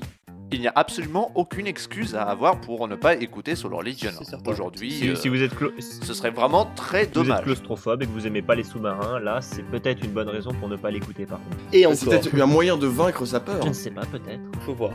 Il 0.52 0.60
n'y 0.60 0.68
a 0.68 0.72
absolument 0.76 1.32
aucune 1.34 1.66
excuse 1.66 2.14
à 2.14 2.22
avoir 2.22 2.60
pour 2.60 2.86
ne 2.86 2.94
pas 2.94 3.14
écouter 3.16 3.56
Soul 3.56 3.74
Religion. 3.74 4.10
C'est 4.16 4.24
certain. 4.24 4.50
Aujourd'hui, 4.52 4.92
Si, 4.92 5.08
euh, 5.08 5.14
si 5.16 5.28
vous 5.28 5.42
êtes, 5.42 5.50
si 5.80 5.98
ce 6.06 6.14
serait 6.14 6.30
vraiment 6.30 6.66
très 6.76 7.00
vous 7.02 7.04
êtes 7.08 7.12
dommage. 7.14 7.42
claustrophobe 7.42 8.02
et 8.02 8.06
que 8.06 8.12
vous 8.12 8.26
aimez 8.28 8.42
pas 8.42 8.54
les 8.54 8.62
sous-marins, 8.62 9.18
là, 9.18 9.40
c'est 9.40 9.64
peut-être 9.64 10.04
une 10.04 10.12
bonne 10.12 10.28
raison 10.28 10.52
pour 10.54 10.68
ne 10.68 10.76
pas 10.76 10.90
l'écouter 10.92 11.26
par 11.26 11.38
contre. 11.40 11.56
Et 11.72 11.80
C'est 11.80 11.86
encore, 11.86 12.20
peut-être 12.20 12.40
un 12.40 12.46
moyen 12.46 12.76
de 12.76 12.86
vaincre 12.86 13.24
sa 13.26 13.40
peur. 13.40 13.60
Je 13.62 13.68
ne 13.68 13.72
sais 13.72 13.90
pas, 13.90 14.06
peut-être. 14.06 14.40
faut 14.64 14.74
voir. 14.74 14.92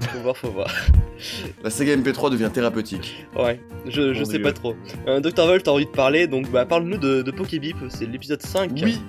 Faut 0.00 0.18
voir, 0.20 0.36
faut 0.36 0.50
voir. 0.50 0.70
La 1.62 1.68
saga 1.70 1.94
MP3 1.96 2.30
devient 2.30 2.50
thérapeutique. 2.52 3.26
Ouais, 3.36 3.60
je, 3.86 4.14
je 4.14 4.24
sais 4.24 4.34
Dieu. 4.34 4.42
pas 4.42 4.52
trop. 4.52 4.74
Euh, 5.06 5.20
Dr. 5.20 5.44
Volt, 5.46 5.64
t'as 5.64 5.72
envie 5.72 5.84
de 5.86 5.90
parler, 5.90 6.26
donc 6.28 6.48
bah 6.50 6.64
parle-nous 6.64 6.96
de, 6.96 7.20
de 7.22 7.30
Pokébip, 7.30 7.76
c'est 7.90 8.06
l'épisode 8.06 8.40
5. 8.40 8.70
Oui, 8.82 9.00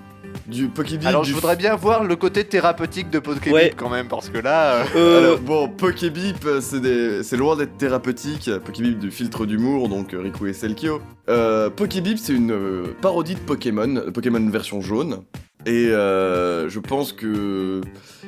du 0.48 0.68
Pokébip. 0.68 1.06
Alors 1.08 1.24
du 1.24 1.30
je 1.30 1.36
voudrais 1.36 1.56
bien 1.56 1.76
voir 1.76 2.04
le 2.04 2.16
côté 2.16 2.44
thérapeutique 2.44 3.10
de 3.10 3.20
Pokémon 3.20 3.56
Ouais. 3.56 3.74
quand 3.76 3.90
même, 3.90 4.08
parce 4.08 4.30
que 4.30 4.38
là... 4.40 4.76
euh, 4.76 4.86
Euh, 4.96 5.18
Alors, 5.28 5.40
bon, 5.40 5.70
Pokébip, 5.70 6.46
euh, 6.46 6.62
c'est 6.62 6.80
des- 6.82 7.24
c'est 7.24 7.38
loin 7.38 7.56
d'être 7.56 7.78
thérapeutique. 7.78 8.50
Pokébip 8.66 9.00
du 9.00 9.12
filtre 9.12 9.46
d'humour, 9.46 9.90
donc 9.90 10.16
Riku 10.18 10.48
et 10.48 10.54
Selkio. 10.54 11.02
Euh, 11.30 11.70
Pokébip, 11.70 12.18
c'est 12.18 12.34
une 12.34 12.52
euh, 12.52 12.84
parodie 13.02 13.36
de 13.36 13.40
Pokémon, 13.40 14.02
Pokémon 14.14 14.50
version 14.50 14.82
jaune. 14.82 15.20
Et 15.66 15.88
euh, 15.90 16.70
je 16.70 16.80
pense 16.80 17.12
que 17.12 17.82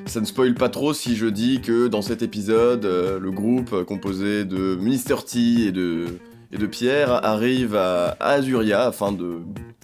ça 0.05 0.19
ne 0.19 0.25
spoil 0.25 0.53
pas 0.53 0.67
trop 0.69 0.93
si 0.93 1.15
je 1.15 1.27
dis 1.27 1.61
que 1.61 1.87
dans 1.87 2.01
cet 2.01 2.21
épisode, 2.21 2.83
euh, 2.85 3.19
le 3.19 3.31
groupe 3.31 3.83
composé 3.85 4.43
de 4.43 4.75
Mr. 4.75 5.23
T 5.25 5.39
et 5.67 5.71
de, 5.71 6.05
et 6.51 6.57
de 6.57 6.65
Pierre 6.65 7.23
arrive 7.25 7.75
à, 7.75 8.17
à 8.19 8.31
Azuria 8.33 8.83
afin 8.85 9.13
de, 9.13 9.37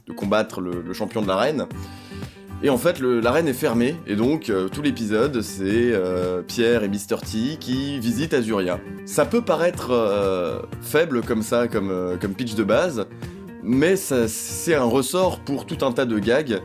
de 0.08 0.14
combattre 0.14 0.62
le, 0.62 0.94
champion 0.94 1.22
de 1.22 1.28
l'arène. 1.28 1.66
Et 2.64 2.70
en 2.70 2.78
fait, 2.78 3.00
l'arène 3.00 3.48
est 3.48 3.54
fermée, 3.54 3.96
et 4.08 4.16
donc 4.16 4.50
euh, 4.50 4.68
tout 4.68 4.82
l'épisode, 4.82 5.42
c'est 5.42 5.92
euh, 5.94 6.42
Pierre 6.42 6.84
et 6.84 6.88
Mr. 6.88 7.18
T 7.22 7.58
qui 7.60 8.00
visitent 8.00 8.34
Azuria. 8.34 8.80
Ça 9.06 9.26
peut 9.26 9.42
paraître 9.42 9.92
euh, 9.92 10.60
faible 10.82 11.22
comme 11.22 11.44
ça, 11.44 11.68
comme, 11.68 12.18
comme 12.20 12.34
pitch 12.34 12.56
de 12.56 12.64
base, 12.64 13.06
mais 13.62 13.96
c'est 13.96 14.74
un 14.74 14.86
ressort 14.86 15.40
pour 15.42 15.66
tout 15.66 15.86
un 15.86 15.92
tas 15.92 16.06
de 16.06 16.18
gags, 16.18 16.62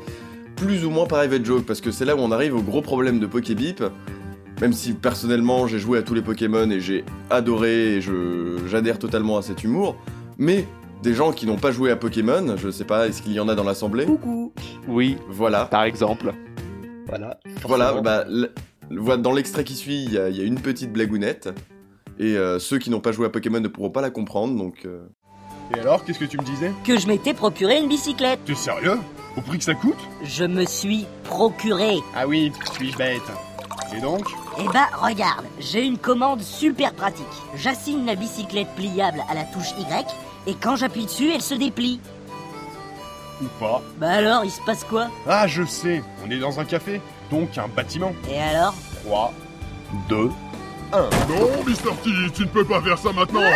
plus 0.57 0.87
ou 0.87 0.91
moins 0.91 1.07
private 1.07 1.45
joke, 1.45 1.67
parce 1.67 1.83
que 1.83 1.91
c'est 1.91 2.07
là 2.07 2.17
où 2.17 2.21
on 2.21 2.31
arrive 2.31 2.57
au 2.57 2.63
gros 2.63 2.81
problème 2.81 3.19
de 3.19 3.27
Pokébip. 3.27 3.83
Même 4.61 4.73
si 4.73 4.93
personnellement 4.93 5.67
j'ai 5.67 5.81
joué 5.81 5.99
à 5.99 6.03
tous 6.03 6.15
les 6.15 6.23
Pokémon 6.23 6.71
et 6.71 6.81
j'ai 6.81 7.05
adoré 7.31 7.97
et 7.97 8.01
j'adhère 8.71 9.01
totalement 9.01 9.37
à 9.37 9.43
cet 9.43 9.65
humour, 9.65 9.97
mais 10.39 10.67
des 11.03 11.15
gens 11.15 11.33
qui 11.33 11.47
n'ont 11.47 11.57
pas 11.59 11.73
joué 11.73 11.91
à 11.91 11.97
Pokémon, 11.97 12.57
je 12.57 12.71
sais 12.71 12.85
pas, 12.85 13.09
est-ce 13.09 13.23
qu'il 13.23 13.33
y 13.33 13.41
en 13.41 13.49
a 13.49 13.55
dans 13.55 13.65
l'assemblée 13.65 14.07
Coucou 14.07 14.53
Oui, 14.89 15.17
Voilà. 15.29 15.65
par 15.67 15.83
exemple. 15.85 16.33
Voilà. 17.09 17.39
Voilà, 17.65 18.01
bah, 18.01 18.25
dans 19.17 19.33
l'extrait 19.33 19.65
qui 19.65 19.75
suit, 19.75 20.05
il 20.05 20.13
y, 20.13 20.19
a- 20.19 20.29
il 20.29 20.37
y 20.37 20.41
a 20.41 20.45
une 20.45 20.61
petite 20.61 20.93
blagounette. 20.93 21.49
Et 22.19 22.37
euh, 22.37 22.59
ceux 22.59 22.79
qui 22.79 22.91
n'ont 22.91 23.01
pas 23.01 23.11
joué 23.13 23.27
à 23.27 23.31
Pokémon 23.31 23.61
ne 23.61 23.69
pourront 23.69 23.91
pas 23.91 24.01
la 24.03 24.11
comprendre, 24.11 24.57
donc... 24.57 24.83
euh, 24.85 25.01
Et 25.75 25.81
alors, 25.81 26.05
qu'est-ce 26.05 26.19
que 26.19 26.25
tu 26.25 26.37
me 26.39 26.45
disais? 26.45 26.71
Que 26.85 26.99
je 26.99 27.07
m'étais 27.07 27.35
procuré 27.35 27.79
une 27.81 27.89
bicyclette. 27.89 28.41
T'es 28.45 28.55
sérieux? 28.55 28.99
Au 29.37 29.41
prix 29.41 29.59
que 29.59 29.65
ça 29.65 29.75
coûte? 29.75 29.97
Je 30.23 30.45
me 30.45 30.65
suis 30.67 31.07
procuré. 31.25 31.97
Ah 32.15 32.27
oui, 32.29 32.53
suis-je 32.75 32.97
bête? 32.97 33.23
Et 33.97 34.01
donc? 34.01 34.25
Eh 34.61 34.65
bah 34.73 34.89
regarde, 35.03 35.45
j'ai 35.59 35.85
une 35.85 35.99
commande 35.99 36.41
super 36.43 36.93
pratique. 36.93 37.25
J'assigne 37.57 38.05
la 38.07 38.15
bicyclette 38.15 38.69
pliable 38.77 39.23
à 39.31 39.35
la 39.35 39.45
touche 39.45 39.71
Y 39.79 40.07
et 40.47 40.55
quand 40.55 40.77
j'appuie 40.77 41.07
dessus, 41.07 41.31
elle 41.33 41.43
se 41.43 41.55
déplie. 41.55 42.01
Ou 43.43 43.47
pas. 43.59 43.83
Bah 43.99 44.11
alors, 44.11 44.45
il 44.45 44.51
se 44.51 44.61
passe 44.63 44.85
quoi? 44.85 45.09
Ah, 45.27 45.47
je 45.47 45.65
sais, 45.65 46.03
on 46.25 46.31
est 46.31 46.39
dans 46.39 46.61
un 46.61 46.65
café, 46.65 47.01
donc 47.31 47.59
un 47.59 47.69
bâtiment. 47.69 48.13
Et 48.31 48.41
alors? 48.41 48.75
3, 49.05 49.33
2, 50.09 50.31
1. 50.93 50.99
Non, 51.01 51.65
Mister 51.67 51.91
T, 52.05 52.11
tu 52.35 52.43
ne 52.43 52.49
peux 52.49 52.65
pas 52.65 52.81
faire 52.83 52.99
ça 52.99 53.13
maintenant. 53.13 53.43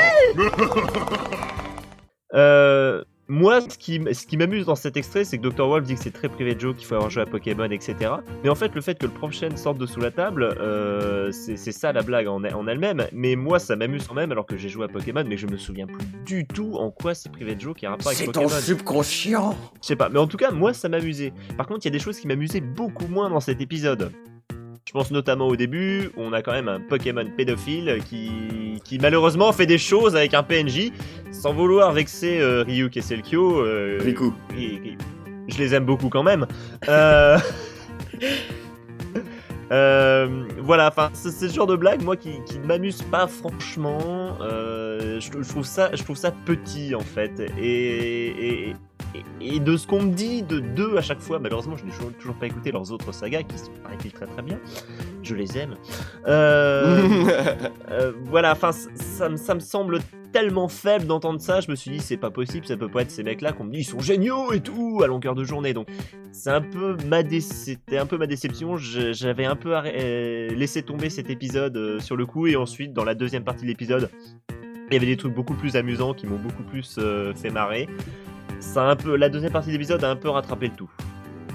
Euh, 2.34 3.02
moi, 3.28 3.61
ce 3.61 3.76
qui, 3.78 3.97
m- 3.97 4.12
ce 4.14 4.26
qui 4.26 4.37
m'amuse 4.37 4.66
dans 4.66 4.75
cet 4.76 4.97
extrait, 4.97 5.25
c'est 5.25 5.38
que 5.38 5.49
Dr. 5.49 5.66
Wolf 5.66 5.85
dit 5.85 5.95
que 5.95 6.00
c'est 6.00 6.12
très 6.12 6.28
privé 6.28 6.54
de 6.54 6.61
joke, 6.61 6.76
qu'il 6.76 6.87
faut 6.87 6.95
avoir 6.95 7.11
joué 7.11 7.23
à 7.23 7.26
Pokémon, 7.26 7.64
etc. 7.71 7.95
Mais 8.45 8.49
en 8.50 8.54
fait, 8.54 8.75
le 8.75 8.80
fait 8.80 8.99
que 8.99 9.06
le 9.06 9.12
prochain 9.12 9.54
sorte 9.56 9.78
de 9.78 9.87
sous 9.87 10.00
la 10.00 10.11
table, 10.11 10.45
euh, 10.61 11.33
c'est 11.33 11.56
c'est 11.56 11.73
ça 11.73 11.92
la 11.92 12.02
blague 12.02 12.28
en, 12.28 12.42
en 12.45 12.66
elle-même. 12.68 13.06
Mais 13.12 13.35
moi, 13.37 13.59
ça 13.59 13.75
m'amuse 13.76 14.06
quand 14.06 14.14
même, 14.14 14.30
alors 14.33 14.47
que 14.47 14.56
j'ai 14.56 14.68
joué 14.68 14.85
à 14.85 14.88
Pokémon, 14.88 15.25
mais 15.26 15.37
je 15.37 15.47
me 15.47 15.56
souviens 15.56 15.87
plus 15.87 16.06
du 16.25 16.47
tout 16.47 16.75
en 16.76 16.90
quoi 16.90 17.14
c'est 17.14 17.30
privé 17.33 17.54
de 17.54 17.61
joke 17.61 17.78
qui 17.78 17.87
a 17.87 17.90
rapport 17.90 18.09
avec 18.09 18.18
Pokémon. 18.26 18.49
subconscient 18.49 19.56
Je 19.83 19.87
sais 19.88 19.97
pas, 19.97 20.09
mais 20.09 20.18
en 20.18 20.26
tout 20.26 20.37
cas, 20.37 20.50
moi, 20.52 20.73
ça 20.73 20.88
m'amusait. 20.88 21.33
Par 21.56 21.66
contre, 21.66 21.80
il 21.85 21.87
y 21.87 21.88
a 21.88 21.92
des 21.92 21.99
choses 21.99 22.21
qui 22.21 22.28
m'amusaient 22.28 22.61
beaucoup 22.61 23.06
moins 23.09 23.28
dans 23.30 23.40
cet 23.40 23.61
épisode. 23.61 24.12
Pense 24.96 25.10
notamment 25.10 25.46
au 25.48 25.56
début, 25.56 26.10
où 26.16 26.22
on 26.22 26.32
a 26.32 26.40
quand 26.40 26.52
même 26.52 26.68
un 26.68 26.80
Pokémon 26.80 27.26
pédophile 27.36 27.98
qui, 28.08 28.80
qui 28.82 28.98
malheureusement 28.98 29.52
fait 29.52 29.66
des 29.66 29.76
choses 29.76 30.16
avec 30.16 30.32
un 30.32 30.42
PNJ, 30.42 30.90
sans 31.32 31.52
vouloir 31.52 31.92
vexer 31.92 32.40
euh, 32.40 32.62
Ryuk 32.66 32.96
et 32.96 33.02
Selkio. 33.02 33.60
euh, 33.60 33.98
Riku. 34.02 34.32
et- 34.56 34.64
et- 34.64 34.96
je 35.48 35.58
les 35.58 35.74
aime 35.74 35.84
beaucoup 35.84 36.08
quand 36.08 36.22
même. 36.22 36.46
Euh, 36.88 37.36
euh, 39.72 40.44
voilà, 40.62 40.88
enfin, 40.88 41.10
c'est 41.12 41.46
le 41.46 41.52
genre 41.52 41.66
de 41.66 41.76
blague, 41.76 42.02
moi, 42.02 42.16
qui, 42.16 42.30
qui 42.46 42.58
ne 42.58 42.64
m'amuse 42.66 43.02
pas 43.02 43.26
franchement. 43.26 44.38
Euh, 44.40 44.75
je, 45.20 45.42
je 45.42 45.48
trouve 45.48 45.64
ça, 45.64 45.90
je 45.94 46.02
trouve 46.02 46.16
ça 46.16 46.30
petit, 46.32 46.94
en 46.94 47.00
fait. 47.00 47.40
Et, 47.58 48.26
et, 48.26 48.70
et- 48.70 48.74
et 49.40 49.60
de 49.60 49.76
ce 49.76 49.86
qu'on 49.86 50.02
me 50.02 50.12
dit 50.12 50.42
de 50.42 50.58
deux 50.58 50.96
à 50.98 51.00
chaque 51.00 51.20
fois, 51.20 51.38
malheureusement, 51.38 51.76
je 51.76 51.84
n'ai 51.84 51.90
toujours, 51.90 52.12
toujours 52.14 52.34
pas 52.34 52.46
écouté 52.46 52.70
leurs 52.72 52.90
autres 52.92 53.12
sagas, 53.12 53.44
qui 53.44 53.56
sont, 53.58 53.70
paraît-il, 53.82 54.12
très 54.12 54.26
très 54.26 54.42
bien. 54.42 54.58
Je 55.22 55.34
les 55.34 55.56
aime. 55.56 55.74
Euh, 56.26 57.06
euh, 57.90 58.12
voilà, 58.24 58.52
enfin, 58.52 58.72
ça, 58.72 59.28
me- 59.28 59.36
ça 59.36 59.54
me 59.54 59.60
semble 59.60 60.00
tellement 60.32 60.68
faible 60.68 61.06
d'entendre 61.06 61.40
ça, 61.40 61.60
je 61.60 61.70
me 61.70 61.76
suis 61.76 61.90
dit 61.92 62.00
c'est 62.00 62.18
pas 62.18 62.30
possible, 62.30 62.66
ça 62.66 62.76
peut 62.76 62.88
pas 62.90 63.02
être 63.02 63.10
ces 63.10 63.22
mecs-là 63.22 63.52
qu'on 63.52 63.64
me 63.64 63.72
dit 63.72 63.78
ils 63.78 63.84
sont 63.84 64.00
géniaux 64.00 64.52
et 64.52 64.60
tout 64.60 65.00
à 65.02 65.06
longueur 65.06 65.34
de 65.34 65.44
journée. 65.44 65.72
Donc 65.72 65.88
c'est 66.32 66.50
un 66.50 66.60
peu 66.60 66.96
ma 67.06 67.22
dé- 67.22 67.40
c'était 67.40 67.96
un 67.96 68.04
peu 68.06 68.18
ma 68.18 68.26
déception. 68.26 68.76
J'avais 68.76 69.46
un 69.46 69.56
peu 69.56 69.74
euh, 69.74 70.48
laissé 70.50 70.82
tomber 70.82 71.08
cet 71.08 71.30
épisode 71.30 71.76
euh, 71.78 72.00
sur 72.00 72.16
le 72.16 72.26
coup 72.26 72.46
et 72.48 72.56
ensuite 72.56 72.92
dans 72.92 73.04
la 73.04 73.14
deuxième 73.14 73.44
partie 73.44 73.62
de 73.62 73.68
l'épisode, 73.68 74.10
il 74.90 74.94
y 74.94 74.96
avait 74.96 75.06
des 75.06 75.16
trucs 75.16 75.34
beaucoup 75.34 75.54
plus 75.54 75.76
amusants 75.76 76.14
qui 76.14 76.26
m'ont 76.26 76.38
beaucoup 76.38 76.62
plus 76.62 76.96
euh, 76.98 77.34
fait 77.34 77.50
marrer. 77.50 77.88
Ça 78.60 78.86
a 78.88 78.90
un 78.92 78.96
peu 78.96 79.16
la 79.16 79.28
deuxième 79.28 79.52
partie 79.52 79.68
de 79.68 79.72
l'épisode 79.74 80.02
a 80.04 80.10
un 80.10 80.16
peu 80.16 80.28
rattrapé 80.30 80.68
le 80.68 80.74
tout. 80.74 80.90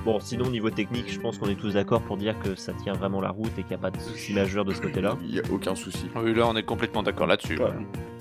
Bon, 0.06 0.20
sinon, 0.20 0.50
niveau 0.50 0.72
technique, 0.72 1.12
je 1.12 1.20
pense 1.20 1.38
qu'on 1.38 1.48
est 1.50 1.56
tous 1.56 1.74
d'accord 1.76 2.02
pour 2.02 2.18
dire 2.18 2.36
que 2.40 2.56
ça 2.56 2.74
tient 2.74 2.94
vraiment 2.94 3.22
la 3.22 3.30
route 3.30 3.52
et 3.58 3.62
qu'il 3.62 3.68
n'y 3.70 3.76
a 3.76 3.78
pas 3.78 3.92
de 3.92 4.00
souci 4.00 4.34
majeur 4.34 4.66
de 4.66 4.74
ce 4.74 4.82
côté-là. 4.82 5.16
Il 5.24 5.36
y 5.36 5.40
a 5.40 5.44
aucun 5.52 5.76
souci. 5.76 6.08
Oui, 6.16 6.34
là, 6.34 6.48
on 6.48 6.56
est 6.56 6.64
complètement 6.64 7.04
d'accord 7.04 7.28
là-dessus. 7.28 7.58
Ouais. 7.60 7.70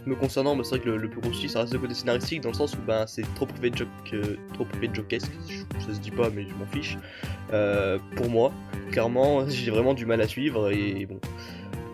Me 0.06 0.14
concernant, 0.14 0.54
bah, 0.56 0.62
c'est 0.62 0.76
vrai 0.76 0.80
que 0.80 0.90
le, 0.90 0.96
le 0.98 1.08
plus 1.08 1.20
gros 1.22 1.32
souci, 1.32 1.48
ça 1.48 1.60
reste 1.60 1.72
le 1.72 1.78
côté 1.78 1.94
scénaristique, 1.94 2.42
dans 2.42 2.50
le 2.50 2.54
sens 2.54 2.74
où 2.74 2.78
ben, 2.86 3.06
c'est 3.06 3.22
trop 3.34 3.46
privé 3.46 3.70
de 3.70 3.78
joke, 3.78 3.88
euh, 4.12 4.36
trop 4.52 4.64
privé 4.64 4.88
de 4.88 4.94
jokesque, 4.94 5.30
je- 5.48 5.80
ça 5.80 5.94
se 5.94 6.00
dit 6.00 6.10
pas, 6.10 6.28
mais 6.34 6.42
je 6.46 6.54
m'en 6.54 6.66
fiche. 6.66 6.98
Euh, 7.52 7.98
pour 8.14 8.28
moi, 8.28 8.52
clairement, 8.90 9.44
j'ai 9.48 9.70
vraiment 9.70 9.94
du 9.94 10.04
mal 10.06 10.20
à 10.20 10.28
suivre 10.28 10.70
et 10.70 11.06
bon. 11.06 11.18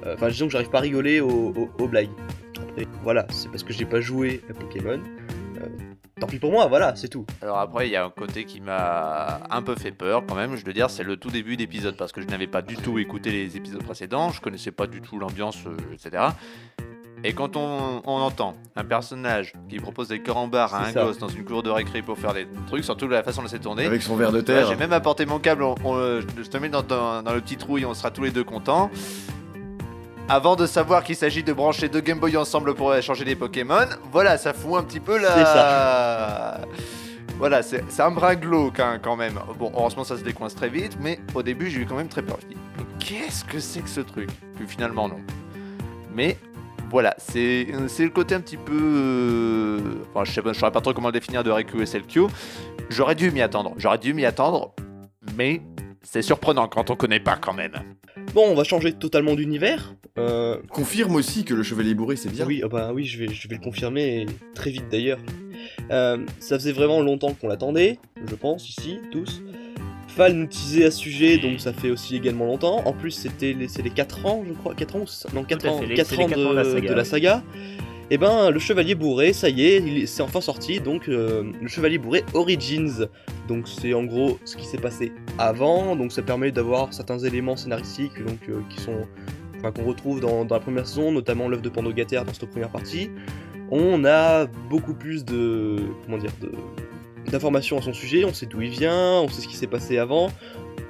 euh, 0.05 0.15
Enfin, 0.15 0.29
disons 0.29 0.47
que 0.47 0.53
j'arrive 0.53 0.71
pas 0.71 0.79
à 0.79 0.83
rigoler 0.83 1.21
aux, 1.21 1.29
aux- 1.57 1.71
aux 1.81 1.89
blagues. 1.89 2.11
Voilà, 3.03 3.27
c'est 3.31 3.49
parce 3.51 3.63
que 3.63 3.73
j'ai 3.73 3.85
pas 3.87 4.01
joué 4.01 4.43
à 4.51 4.55
Pokémon. 4.55 5.01
Euh, 5.59 5.67
tant 6.21 6.27
pis 6.27 6.39
pour 6.39 6.51
moi, 6.53 6.67
voilà, 6.67 6.95
c'est 6.97 7.09
tout. 7.09 7.25
Alors 7.43 7.59
après, 7.59 7.89
il 7.89 7.93
y 7.93 7.97
a 7.97 8.05
un 8.05 8.11
côté 8.11 8.45
qui 8.45 8.61
m'a 8.61 9.41
un 9.51 9.63
peu 9.63 9.75
fait 9.75 9.93
peur 9.93 10.25
quand 10.27 10.35
même, 10.35 10.57
je 10.57 10.65
dois 10.65 10.75
dire, 10.75 10.91
c'est 10.91 11.05
le 11.05 11.17
tout 11.17 11.31
début 11.31 11.57
d'épisode, 11.57 11.97
parce 11.97 12.13
que 12.13 12.21
je 12.21 12.27
n'avais 12.27 12.47
pas 12.47 12.63
du 12.63 12.77
tout 12.77 12.99
écouté 12.99 13.31
les 13.31 13.57
épisodes 13.57 13.83
précédents, 13.83 14.31
je 14.31 14.41
connaissais 14.41 14.73
pas 14.73 14.87
du 14.87 15.01
tout 15.01 15.19
l'ambiance, 15.19 15.59
euh, 15.67 15.77
etc. 15.95 16.25
Et 17.25 17.33
quand 17.33 17.57
on, 17.57 18.03
on 18.05 18.13
entend 18.21 18.55
un 18.77 18.85
personnage 18.85 19.55
qui 19.71 19.79
propose 19.79 20.09
des 20.09 20.21
carambars 20.21 20.75
à 20.75 20.87
un 20.89 20.93
ça. 20.93 21.03
gosse 21.05 21.19
dans 21.19 21.29
une 21.29 21.45
cour 21.45 21.63
de 21.63 21.71
récré 21.71 22.03
pour 22.03 22.19
faire 22.19 22.35
des 22.35 22.47
trucs, 22.67 22.85
surtout 22.85 23.09
la 23.09 23.23
façon 23.23 23.43
de 23.43 23.49
c'est 23.49 23.59
tourné, 23.59 23.87
Avec 23.87 24.03
son 24.03 24.17
verre 24.17 24.33
de 24.33 24.39
Ouais, 24.39 24.45
terre. 24.45 24.67
J'ai 24.69 24.77
même 24.77 24.93
apporté 24.93 25.25
mon 25.25 25.39
câble, 25.39 25.63
on- 25.63 25.75
on, 25.83 25.97
euh, 25.97 26.21
je 26.37 26.43
te 26.49 26.59
mets 26.59 26.69
dans, 26.69 26.83
dans- 26.83 27.23
dans 27.23 27.33
le 27.33 27.41
petit 27.41 27.57
trou 27.57 27.79
et 27.79 27.87
on 27.87 27.95
sera 27.95 28.11
tous 28.11 28.23
les 28.23 28.31
deux 28.31 28.45
contents. 28.45 28.91
Avant 30.29 30.57
de 30.57 30.67
savoir 30.67 31.05
qu'il 31.05 31.15
s'agit 31.15 31.45
de 31.45 31.53
brancher 31.53 31.89
deux 31.89 32.01
Game 32.01 32.19
Boy 32.19 32.37
ensemble 32.37 32.75
pour 32.75 32.93
échanger 32.95 33.25
des 33.25 33.37
Pokémon, 33.37 33.87
voilà, 34.11 34.37
ça 34.39 34.53
fout 34.53 34.75
un 34.77 34.83
petit 34.83 34.99
peu 34.99 35.19
la. 35.19 35.35
C'est 35.35 35.45
ça. 35.45 36.61
Voilà, 37.39 37.63
c'est 37.63 37.85
un 38.01 38.11
brin 38.11 38.35
glauque 38.35 38.81
hein, 38.81 38.99
quand 39.01 39.15
même. 39.15 39.39
Bon, 39.59 39.71
heureusement 39.77 40.03
ça 40.05 40.17
se 40.17 40.23
décoince 40.25 40.55
très 40.55 40.69
vite, 40.69 40.97
mais 41.01 41.21
au 41.35 41.43
début 41.43 41.71
j'ai 41.71 41.81
eu 41.83 41.87
quand 41.87 41.95
même 41.95 42.09
très 42.09 42.23
peur. 42.23 42.39
Je 42.43 42.47
dis, 42.49 42.57
mais 42.79 42.85
qu'est-ce 42.99 43.45
que 43.45 43.61
c'est 43.61 43.83
que 43.83 43.89
ce 43.89 44.01
truc? 44.01 44.31
Puis 44.57 44.67
finalement 44.67 45.07
non. 45.09 45.19
Mais 46.13 46.39
voilà, 46.91 47.15
c'est 47.19 47.67
le 47.71 48.09
côté 48.09 48.35
un 48.35 48.41
petit 48.41 48.57
peu. 48.57 48.73
euh, 48.75 49.81
Enfin, 50.15 50.25
je 50.25 50.33
sais 50.33 50.43
pas, 50.43 50.53
je 50.55 50.59
saurais 50.59 50.73
pas 50.73 50.81
trop 50.81 50.93
comment 50.95 51.09
le 51.09 51.13
définir 51.13 51.45
de 51.45 51.51
Raikou 51.51 51.81
et 51.81 51.87
SLQ. 51.87 52.23
J'aurais 52.89 53.15
dû 53.15 53.31
m'y 53.31 53.43
attendre. 53.43 53.75
J'aurais 53.77 53.99
dû 53.99 54.15
m'y 54.15 54.25
attendre, 54.25 54.73
mais 55.37 55.61
c'est 56.09 56.23
surprenant 56.23 56.69
quand 56.69 56.91
on 56.91 56.97
connaît 56.97 57.21
pas 57.21 57.37
quand 57.37 57.53
même. 57.53 57.73
Bon, 58.35 58.47
on 58.49 58.55
va 58.55 58.65
changer 58.65 58.93
totalement 58.93 59.35
d'univers. 59.35 59.95
Euh, 60.19 60.57
Confirme 60.71 61.17
aussi 61.17 61.45
que 61.45 61.53
le 61.55 61.63
chevalier 61.63 61.95
bourré 61.95 62.17
c'est 62.17 62.31
bien. 62.31 62.47
Oui, 62.47 62.61
ah 62.65 62.69
bah 62.69 62.93
oui, 62.95 63.05
je 63.05 63.19
vais, 63.19 63.29
je 63.29 63.49
vais 63.49 63.57
le 63.57 63.61
confirmer 63.61 64.23
et 64.23 64.27
très 64.55 64.71
vite 64.71 64.89
d'ailleurs. 64.91 65.19
Euh, 65.91 66.19
ça 66.41 66.59
faisait 66.59 66.73
vraiment 66.73 67.01
longtemps 67.03 67.35
qu'on 67.35 67.49
l'attendait, 67.49 67.99
je 68.27 68.35
pense, 68.35 68.69
ici, 68.69 68.99
tous. 69.11 69.43
Fall 70.09 70.33
nous 70.33 70.47
teasait 70.47 70.87
à 70.87 70.91
ce 70.91 70.99
sujet, 70.99 71.37
donc 71.37 71.61
ça 71.61 71.75
fait 71.75 71.91
aussi 71.91 72.17
également 72.17 72.47
longtemps. 72.47 72.81
En 72.87 72.93
plus, 72.95 73.11
c'était 73.11 73.53
les, 73.53 73.67
les 73.83 73.91
4 73.91 74.25
ans, 74.25 74.43
je 74.49 74.55
crois. 74.55 74.75
4 74.75 74.97
ans 74.97 75.01
ou 75.01 75.35
Non, 75.35 75.45
4 75.45 75.67
à 75.67 75.71
ans, 75.73 75.79
fait, 75.79 75.87
les- 75.87 75.95
4 75.95 76.07
c'est 76.09 76.17
les 76.17 76.25
ans, 76.25 76.29
quatre 76.29 76.39
de, 76.41 76.47
ans 76.47 76.51
de 76.51 76.55
la 76.57 76.65
saga, 76.65 76.89
de 76.89 76.95
la 76.95 77.03
oui. 77.03 77.43
Et 78.11 78.19
ben, 78.19 78.51
le 78.51 78.59
Chevalier 78.61 78.95
Bourré, 78.95 79.33
ça 79.33 79.49
y 79.49 79.67
est, 79.67 79.79
il 79.79 79.99
est- 79.99 80.07
c'est 80.07 80.23
enfin 80.23 80.41
sorti. 80.41 80.79
Donc, 80.79 81.09
euh, 81.09 81.43
le 81.61 81.67
Chevalier 81.69 81.99
Bourré 81.99 82.25
Origins. 82.35 83.09
Donc, 83.49 83.67
c'est 83.67 83.95
en 83.95 84.05
gros 84.05 84.39
ce 84.45 84.57
qui 84.57 84.65
s'est 84.65 84.79
passé 84.79 85.11
avant. 85.39 85.97
Donc, 85.97 86.13
ça 86.13 86.23
permet 86.23 86.53
d'avoir 86.53 86.95
certains 86.95 87.19
éléments 87.19 87.57
scénaristiques 87.57 88.13
euh, 88.21 88.61
qui 88.71 88.81
sont 88.81 89.01
qu'on 89.75 89.85
retrouve 89.85 90.21
dans, 90.21 90.45
la 90.49 90.61
première 90.61 90.87
saison, 90.87 91.11
notamment 91.11 91.49
l'œuvre 91.49 91.63
de 91.63 91.69
Pandogater 91.69 92.21
dans 92.25 92.33
cette 92.33 92.49
première 92.51 92.71
partie. 92.71 93.11
On 93.73 94.05
a 94.05 94.47
beaucoup 94.71 94.95
plus 94.95 95.25
de 95.25 95.77
comment 96.05 96.19
dire 96.19 96.31
d'informations 97.33 97.77
à 97.77 97.83
son 97.83 97.93
sujet. 97.93 98.25
On 98.25 98.33
sait 98.33 98.47
d'où 98.47 98.61
il 98.63 98.71
vient, 98.71 99.21
on 99.23 99.29
sait 99.29 99.41
ce 99.43 99.49
qui 99.49 99.57
s'est 99.57 99.67
passé 99.67 99.99
avant. 99.99 100.31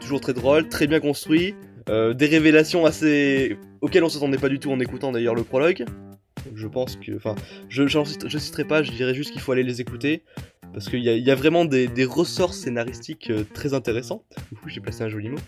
Toujours 0.01 0.21
très 0.21 0.35
drôle, 0.35 0.69
très 0.69 0.87
bien 0.87 1.01
construit. 1.01 1.55
euh, 1.89 2.15
des 2.15 2.27
révélations 2.27 2.85
assez 2.85 3.57
auxquelles 3.81 4.03
on 4.05 4.09
s'attendait 4.09 4.39
pas 4.39 4.49
du 4.49 4.59
tout 4.59 4.73
en 4.73 4.81
écoutant 4.81 5.13
d'ailleurs 5.13 5.37
le 5.37 5.45
prologue. 5.45 5.85
Je 6.55 6.69
pense 6.69 6.97
que, 6.97 7.17
enfin, 7.17 7.35
je 7.69 7.87
je 7.87 8.39
citerai 8.39 8.65
pas, 8.65 8.83
je 8.83 8.93
dirais 8.93 9.15
juste 9.15 9.33
qu'il 9.33 9.41
faut 9.41 9.53
aller 9.53 9.63
les 9.63 9.81
écouter 9.81 10.23
parce 10.73 10.89
qu'il 10.89 11.01
y, 11.01 11.05
y 11.09 11.31
a 11.31 11.35
vraiment 11.35 11.65
des, 11.65 11.87
des 11.89 12.05
ressorts 12.05 12.53
scénaristiques 12.53 13.31
euh, 13.31 13.45
très 13.55 13.73
intéressants. 13.73 14.25
J'ai 14.67 14.81
placé 14.81 15.05
un 15.05 15.09
joli 15.09 15.31
mot. 15.31 15.39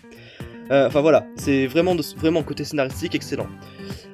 Euh, 0.71 0.87
Enfin 0.87 1.01
voilà, 1.01 1.27
c'est 1.35 1.67
vraiment, 1.67 1.95
vraiment 2.17 2.43
côté 2.43 2.63
scénaristique 2.63 3.15
excellent. 3.15 3.47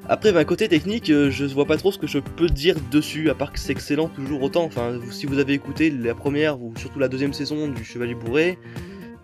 Après, 0.07 0.31
ben, 0.31 0.43
côté 0.45 0.67
technique, 0.67 1.09
euh, 1.09 1.31
je 1.31 1.45
vois 1.45 1.65
pas 1.65 1.77
trop 1.77 1.91
ce 1.91 1.97
que 1.97 2.07
je 2.07 2.19
peux 2.19 2.47
dire 2.47 2.75
dessus, 2.91 3.29
à 3.29 3.35
part 3.35 3.51
que 3.51 3.59
c'est 3.59 3.71
excellent 3.71 4.09
toujours 4.09 4.43
autant. 4.43 4.63
Enfin, 4.63 4.99
si 5.09 5.25
vous 5.25 5.39
avez 5.39 5.53
écouté 5.53 5.89
la 5.89 6.13
première 6.13 6.61
ou 6.61 6.73
surtout 6.77 6.99
la 6.99 7.07
deuxième 7.07 7.33
saison 7.33 7.67
du 7.67 7.83
Chevalier 7.83 8.15
Bourré, 8.15 8.57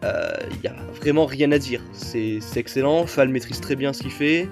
il 0.03 0.61
y 0.63 0.67
a 0.67 0.75
vraiment 0.99 1.25
rien 1.25 1.51
à 1.51 1.59
dire. 1.59 1.81
C'est 1.93 2.39
c'est 2.41 2.59
excellent, 2.59 3.05
Fall 3.05 3.29
maîtrise 3.29 3.59
très 3.61 3.75
bien 3.75 3.93
ce 3.93 4.01
qu'il 4.01 4.11
fait. 4.11 4.47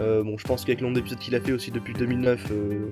Euh, 0.00 0.22
bon, 0.22 0.36
je 0.38 0.44
pense 0.44 0.64
qu'avec 0.64 0.80
le 0.80 0.86
nombre 0.86 0.96
d'épisodes 0.96 1.18
qu'il 1.18 1.34
a 1.34 1.40
fait 1.40 1.52
aussi 1.52 1.70
depuis 1.70 1.92
2009, 1.94 2.46
euh, 2.50 2.90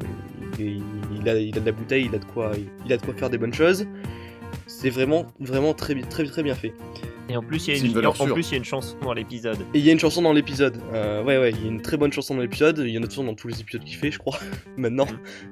il, 0.59 0.83
il 1.21 1.29
a, 1.29 1.39
il 1.39 1.57
a 1.57 1.61
de 1.61 1.67
la 1.67 1.73
bouteille, 1.73 2.07
il 2.09 2.15
a 2.15 2.19
de 2.19 2.25
quoi, 2.25 2.53
il, 2.57 2.67
il 2.87 2.93
a 2.93 2.97
de 2.97 3.03
quoi 3.03 3.15
faire 3.15 3.31
des 3.31 3.39
bonnes 3.39 3.55
choses. 3.55 3.87
C'est 4.67 4.91
vraiment, 4.91 5.27
vraiment 5.41 5.75
très, 5.75 5.95
très, 6.03 6.25
très 6.25 6.43
bien 6.43 6.55
fait. 6.55 6.73
Et 7.29 7.37
en 7.37 7.43
plus, 7.43 7.67
il 7.69 7.71
y 7.71 7.77
a 7.77 7.79
une, 8.01 8.07
en 8.07 8.13
plus, 8.13 8.49
il 8.49 8.53
y 8.53 8.55
a 8.55 8.59
une 8.59 8.65
chanson 8.65 8.97
dans 9.03 9.13
l'épisode. 9.15 9.57
Et 9.75 9.79
il 9.79 9.85
y 9.85 9.89
a 9.89 9.93
une 9.93 9.99
chanson 9.99 10.23
dans 10.23 10.33
l'épisode. 10.33 10.77
Euh, 10.93 11.23
ouais, 11.23 11.39
ouais, 11.39 11.51
il 11.53 11.63
y 11.63 11.65
a 11.65 11.69
une 11.71 11.81
très 11.81 11.97
bonne 11.97 12.13
chanson 12.13 12.35
dans 12.35 12.41
l'épisode. 12.43 12.79
Il 12.79 12.91
y 12.91 12.99
en 12.99 13.03
a 13.03 13.07
toujours 13.07 13.25
dans 13.25 13.35
tous 13.35 13.49
les 13.49 13.61
épisodes 13.61 13.83
qu'il 13.85 13.97
fait, 13.97 14.11
je 14.11 14.19
crois. 14.19 14.39
Maintenant, 14.77 15.07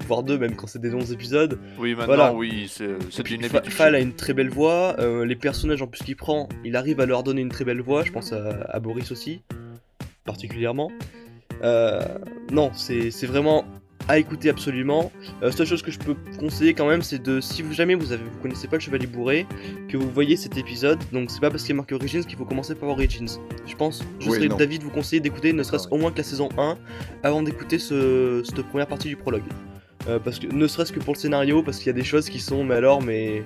voire 0.07 0.23
deux, 0.23 0.37
même 0.37 0.57
quand 0.57 0.66
c'est 0.66 0.80
des 0.80 0.90
longs 0.90 1.04
épisodes. 1.04 1.59
Oui, 1.78 1.90
maintenant, 1.95 2.07
Voilà. 2.07 2.35
oui, 2.35 2.69
c'est 2.69 3.30
une 3.30 3.45
habitude. 3.45 3.71
Fall 3.73 3.95
a 3.95 4.00
une 4.00 4.14
très 4.14 4.35
belle 4.35 4.50
voix. 4.50 4.97
euh, 4.99 5.25
les 5.25 5.37
personnages 5.37 5.80
en 5.80 5.87
plus 5.87 6.02
qu'il 6.04 6.16
prend, 6.16 6.49
il 6.64 6.76
arrive 6.76 7.00
à 7.00 7.07
leur 7.07 7.23
donner 7.23 7.40
une 7.40 7.50
très 7.50 7.64
belle 7.64 7.80
voix. 7.80 8.04
Je 8.04 8.11
pense 8.12 8.33
à, 8.33 8.62
à 8.69 8.80
Boris 8.80 9.11
aussi, 9.12 9.42
particulièrement. 10.25 10.90
Euh, 11.62 12.00
non, 12.50 12.71
c'est 12.75 13.26
vraiment 13.26 13.64
à 14.09 14.19
écouter 14.19 14.49
absolument. 14.50 15.12
Euh, 15.43 15.50
seule 15.52 15.67
chose 15.67 15.83
que 15.83 15.90
je 15.90 15.99
peux 15.99 16.17
conseiller 16.38 16.75
quand 16.75 16.88
même, 16.88 17.02
c'est 17.02 17.23
de 17.23 17.40
si 17.40 17.62
vous 17.62 17.73
jamais 17.73 17.95
vous 17.95 18.12
avez 18.12 18.25
vous 18.25 18.38
connaissez 18.43 18.67
pas 18.67 18.76
le 18.76 18.81
Chevalier 18.81 19.07
Bourré, 19.07 19.47
que 19.88 19.97
vous 19.97 20.11
voyez 20.11 20.37
cet 20.37 20.57
épisode. 20.57 20.99
Donc 21.12 21.31
c'est 21.31 21.40
pas 21.40 21.50
parce 21.50 21.62
qu'il 21.62 21.73
a 21.73 21.76
marqué 21.76 21.95
Origins 21.95 22.25
qu'il 22.25 22.37
faut 22.37 22.45
commencer 22.45 22.75
par 22.75 22.88
Origins. 22.88 23.29
Je 23.67 23.76
pense, 23.76 24.02
je 24.19 24.29
Oui, 24.29 24.37
serais 24.37 24.49
non. 24.49 24.57
de 24.57 24.83
vous 24.83 24.90
conseiller 24.90 25.21
d'écouter 25.21 25.52
ne 25.52 25.62
serait-ce 25.62 25.88
au 25.90 25.97
moins 25.97 26.11
que 26.11 26.19
la 26.19 26.25
saison 26.25 26.49
1 26.59 26.76
avant 27.23 27.43
d'écouter 27.43 27.79
ce, 27.79 28.43
cette 28.45 28.62
première 28.67 28.88
partie 28.88 29.09
du 29.09 29.17
prologue. 29.17 29.45
Euh, 30.09 30.19
parce 30.19 30.38
que 30.38 30.47
ne 30.47 30.67
serait-ce 30.67 30.93
que 30.93 30.99
pour 30.99 31.12
le 31.14 31.19
scénario, 31.19 31.62
parce 31.62 31.76
qu'il 31.79 31.88
y 31.88 31.90
a 31.90 31.93
des 31.93 32.05
choses 32.05 32.31
qui 32.31 32.40
sont, 32.40 32.64
mais 32.64 32.76
alors, 32.76 33.02
mais 33.02 33.45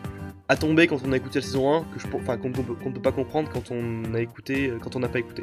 à 0.49 0.56
tomber 0.56 0.87
quand 0.87 0.99
on 1.04 1.12
a 1.12 1.16
écouté 1.16 1.40
la 1.40 1.44
saison 1.44 1.75
1, 1.75 1.80
que 1.83 1.99
je, 1.99 2.06
enfin, 2.14 2.37
qu'on 2.37 2.50
ne 2.50 2.54
peut, 2.54 2.75
qu'on 2.75 2.90
ne 2.90 2.94
peut 2.94 3.02
pas 3.02 3.12
comprendre 3.12 3.50
quand 3.52 3.71
on 3.71 4.14
a 4.14 4.21
écouté, 4.21 4.68
euh, 4.71 4.78
quand 4.80 4.94
on 4.94 5.00
n'a 5.00 5.09
pas 5.09 5.18
écouté. 5.18 5.42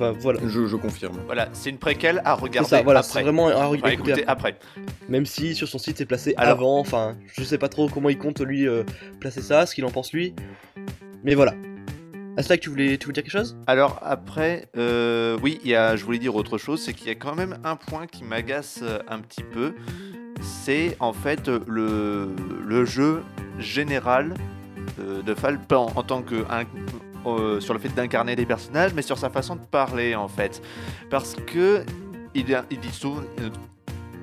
Enfin 0.00 0.12
voilà. 0.20 0.38
Je, 0.46 0.66
je 0.66 0.76
confirme. 0.76 1.18
Voilà, 1.26 1.48
c'est 1.52 1.70
une 1.70 1.78
préquelle 1.78 2.22
à 2.24 2.36
C'est 2.36 2.42
regarder 2.42 2.68
ça, 2.70 2.82
voilà, 2.82 3.02
c'est 3.02 3.10
après. 3.10 3.22
vraiment 3.24 3.48
à 3.48 3.54
Enfin, 3.66 3.74
écouter 3.74 3.92
écoutez 4.12 4.24
après. 4.28 4.56
Même 5.08 5.26
si 5.26 5.54
sur 5.56 5.66
son 5.66 5.78
site 5.78 5.98
c'est 5.98 6.06
placé 6.06 6.34
Alors- 6.36 6.52
avant, 6.58 6.78
enfin, 6.78 7.16
je 7.36 7.42
sais 7.42 7.58
pas 7.58 7.68
trop 7.68 7.88
comment 7.88 8.08
il 8.08 8.16
compte 8.18 8.40
lui 8.40 8.68
euh, 8.68 8.84
placer 9.18 9.42
ça, 9.42 9.66
ce 9.66 9.74
qu'il 9.74 9.84
en 9.84 9.90
pense 9.90 10.12
lui. 10.12 10.34
Mais 11.24 11.34
voilà. 11.34 11.54
Aslak, 12.36 12.60
tu 12.60 12.70
voulais, 12.70 12.96
tu 12.98 13.06
voulais 13.06 13.14
dire 13.14 13.24
quelque 13.24 13.32
chose? 13.32 13.56
Alors 13.66 13.98
après, 14.02 14.68
euh, 14.76 15.36
oui, 15.42 15.58
il 15.64 15.70
y 15.70 15.74
a, 15.74 15.96
je 15.96 16.04
voulais 16.04 16.18
dire 16.20 16.36
autre 16.36 16.56
chose, 16.58 16.80
c'est 16.80 16.92
qu'il 16.92 17.08
y 17.08 17.10
a 17.10 17.16
quand 17.16 17.34
même 17.34 17.58
un 17.64 17.74
point 17.74 18.06
qui 18.06 18.22
m'agace 18.22 18.78
euh, 18.84 19.00
un 19.08 19.18
petit 19.18 19.42
peu. 19.42 19.74
C'est 20.40 20.96
en 21.00 21.12
fait 21.12 21.48
le, 21.66 22.28
le 22.64 22.84
jeu 22.84 23.22
général 23.58 24.34
euh, 25.00 25.20
de 25.22 25.34
Fall, 25.34 25.58
pas 25.58 25.78
en, 25.78 25.90
en 25.96 26.02
tant 26.04 26.22
que 26.22 26.36
un- 26.48 26.62
euh, 27.26 27.60
sur 27.60 27.74
le 27.74 27.80
fait 27.80 27.88
d'incarner 27.94 28.36
des 28.36 28.46
personnages, 28.46 28.92
mais 28.94 29.02
sur 29.02 29.18
sa 29.18 29.30
façon 29.30 29.56
de 29.56 29.60
parler 29.64 30.14
en 30.14 30.28
fait, 30.28 30.62
parce 31.10 31.34
que 31.34 31.84
il, 32.34 32.44
il 32.70 32.78
dit 32.80 32.92
souvent 32.92 33.22
euh, 33.40 33.50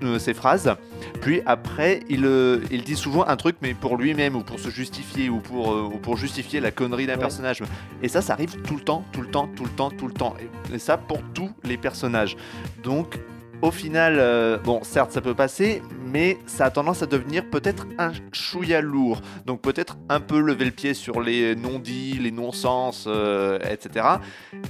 euh, 0.04 0.20
ses 0.20 0.34
phrases, 0.34 0.76
puis 1.22 1.42
après 1.46 2.02
il, 2.10 2.26
euh, 2.26 2.60
il 2.70 2.84
dit 2.84 2.96
souvent 2.98 3.26
un 3.28 3.36
truc, 3.38 3.56
mais 3.62 3.74
pour 3.74 3.96
lui-même 3.98 4.36
ou 4.36 4.44
pour 4.44 4.60
se 4.60 4.70
justifier 4.70 5.30
ou 5.30 5.40
pour, 5.40 5.72
euh, 5.72 5.84
ou 5.94 5.98
pour 5.98 6.18
justifier 6.18 6.60
la 6.60 6.72
connerie 6.72 7.06
d'un 7.08 7.14
Ouais. 7.14 7.20
personnage. 7.20 7.64
Et 8.02 8.08
ça, 8.10 8.22
ça 8.22 8.34
arrive 8.34 8.62
tout 8.64 8.76
le 8.76 8.82
temps, 8.82 9.06
tout 9.14 9.22
le 9.22 9.30
temps, 9.32 9.48
tout 9.56 9.64
le 9.64 9.70
temps, 9.72 9.90
tout 9.90 10.08
le 10.08 10.14
temps. 10.14 10.36
Et, 10.72 10.76
et 10.76 10.80
ça 10.80 10.98
pour 10.98 11.22
tous 11.34 11.50
les 11.64 11.78
personnages. 11.78 12.36
Donc, 12.84 13.18
au 13.62 13.72
final, 13.72 14.18
euh, 14.20 14.58
bon, 14.58 14.82
certes, 14.84 15.12
ça 15.12 15.22
peut 15.22 15.34
passer, 15.34 15.82
mais 16.06 16.38
ça 16.46 16.66
a 16.66 16.70
tendance 16.72 17.02
à 17.02 17.06
devenir 17.06 17.50
peut-être 17.50 17.88
un 17.98 18.12
chouïa 18.32 18.82
lourd. 18.82 19.22
Donc, 19.46 19.62
peut-être 19.62 19.98
un 20.10 20.20
peu 20.20 20.40
lever 20.40 20.66
le 20.66 20.72
pied 20.72 20.94
sur 20.94 21.22
les 21.22 21.56
non-dits, 21.56 22.20
les 22.22 22.32
non-sens, 22.32 23.06
euh, 23.08 23.60
etc. 23.70 24.06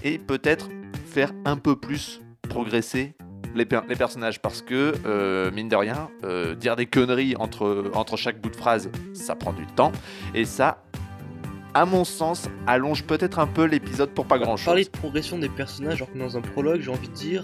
Et 0.03 0.17
peut-être 0.17 0.69
faire 1.05 1.31
un 1.45 1.57
peu 1.57 1.75
plus 1.75 2.21
progresser 2.49 3.15
les, 3.55 3.65
per- 3.65 3.81
les 3.87 3.95
personnages 3.95 4.41
parce 4.41 4.61
que, 4.61 4.93
euh, 5.05 5.51
mine 5.51 5.69
de 5.69 5.75
rien, 5.75 6.09
dire 6.59 6.75
des 6.75 6.85
conneries 6.85 7.35
entre, 7.37 7.85
entre 7.93 8.17
chaque 8.17 8.41
bout 8.41 8.49
de 8.49 8.55
phrase, 8.55 8.89
ça 9.13 9.35
prend 9.35 9.53
du 9.53 9.65
temps. 9.65 9.91
Et 10.33 10.45
ça, 10.45 10.83
à 11.73 11.85
mon 11.85 12.05
sens, 12.05 12.47
allonge 12.67 13.03
peut-être 13.03 13.39
un 13.39 13.47
peu 13.47 13.65
l'épisode 13.65 14.09
pour 14.11 14.25
pas 14.25 14.37
grand 14.39 14.55
Parler 14.63 14.85
de 14.85 14.89
progression 14.89 15.37
des 15.37 15.49
personnages, 15.49 16.01
alors 16.01 16.11
que 16.13 16.17
dans 16.17 16.37
un 16.37 16.41
prologue, 16.41 16.81
j'ai 16.81 16.91
envie 16.91 17.09
de 17.09 17.13
dire. 17.13 17.43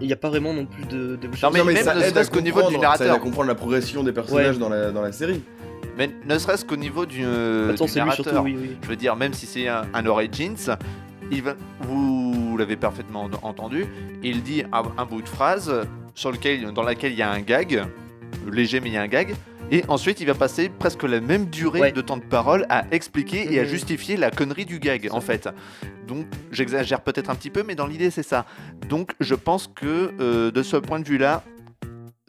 Il 0.00 0.06
n'y 0.06 0.12
a 0.12 0.16
pas 0.16 0.28
vraiment 0.28 0.52
non 0.52 0.66
plus 0.66 0.84
de. 0.86 1.16
de... 1.16 1.26
Non, 1.42 1.50
mais 1.52 1.58
non, 1.60 1.64
mais 1.64 1.74
même 1.74 1.84
ça 1.84 1.94
ne 1.94 2.00
serait-ce 2.02 2.30
qu'au 2.30 2.40
niveau 2.40 2.60
du 2.62 2.74
comprendre- 2.76 2.82
ça 2.82 2.94
aide 2.96 3.02
à 3.02 3.04
narrateur. 3.04 3.20
comprendre 3.20 3.48
la 3.48 3.54
progression 3.54 4.02
des 4.02 4.12
personnages 4.12 4.54
Ouais. 4.54 4.58
dans, 4.60 4.68
la, 4.68 4.90
dans 4.90 5.02
la 5.02 5.12
série. 5.12 5.42
Mais 5.96 6.10
ne 6.26 6.38
serait-ce 6.38 6.64
qu'au 6.64 6.76
niveau 6.76 7.06
du, 7.06 7.22
euh, 7.24 7.72
Attends, 7.72 7.84
du 7.84 7.90
c'est 7.90 8.00
lui 8.00 8.06
narrateur. 8.06 8.24
surtout, 8.32 8.42
oui, 8.44 8.56
oui. 8.60 8.76
Je 8.82 8.88
veux 8.88 8.96
dire, 8.96 9.14
même 9.16 9.32
si 9.32 9.46
c'est 9.46 9.68
un, 9.68 9.82
un 9.94 10.06
Origins, 10.06 10.56
il 11.30 11.42
va, 11.42 11.54
vous 11.82 12.56
l'avez 12.58 12.76
parfaitement 12.76 13.28
entendu, 13.42 13.86
il 14.22 14.42
dit 14.42 14.64
un, 14.72 14.82
un 14.98 15.04
bout 15.04 15.22
de 15.22 15.28
phrase 15.28 15.72
sur 16.14 16.32
lequel, 16.32 16.72
dans 16.72 16.82
laquelle 16.82 17.12
il 17.12 17.18
y 17.18 17.22
a 17.22 17.30
un 17.30 17.40
gag, 17.40 17.84
léger 18.50 18.80
mais 18.80 18.88
il 18.88 18.94
y 18.94 18.96
a 18.96 19.02
un 19.02 19.08
gag, 19.08 19.34
et 19.74 19.84
ensuite 19.88 20.20
il 20.20 20.26
va 20.26 20.34
passer 20.34 20.68
presque 20.68 21.02
la 21.02 21.20
même 21.20 21.46
durée 21.46 21.80
Ouais. 21.80 21.92
de 21.92 22.00
temps 22.00 22.16
de 22.16 22.22
parole 22.24 22.64
à 22.68 22.84
expliquer 22.92 23.52
et 23.52 23.58
à 23.58 23.64
Mhm. 23.64 23.68
justifier 23.68 24.16
la 24.16 24.30
connerie 24.30 24.64
du 24.64 24.78
gag, 24.78 25.08
en 25.10 25.20
fait. 25.20 25.48
Donc 26.06 26.26
j'exagère 26.52 27.00
peut-être 27.00 27.28
un 27.30 27.34
petit 27.34 27.50
peu, 27.50 27.62
mais 27.66 27.74
dans 27.74 27.86
l'idée 27.86 28.10
c'est 28.10 28.22
ça. 28.22 28.46
Donc 28.88 29.12
je 29.20 29.34
pense 29.34 29.68
que 29.74 30.12
euh, 30.20 30.50
de 30.50 30.62
ce 30.62 30.76
point 30.76 31.00
de 31.00 31.04
vue-là, 31.08 31.42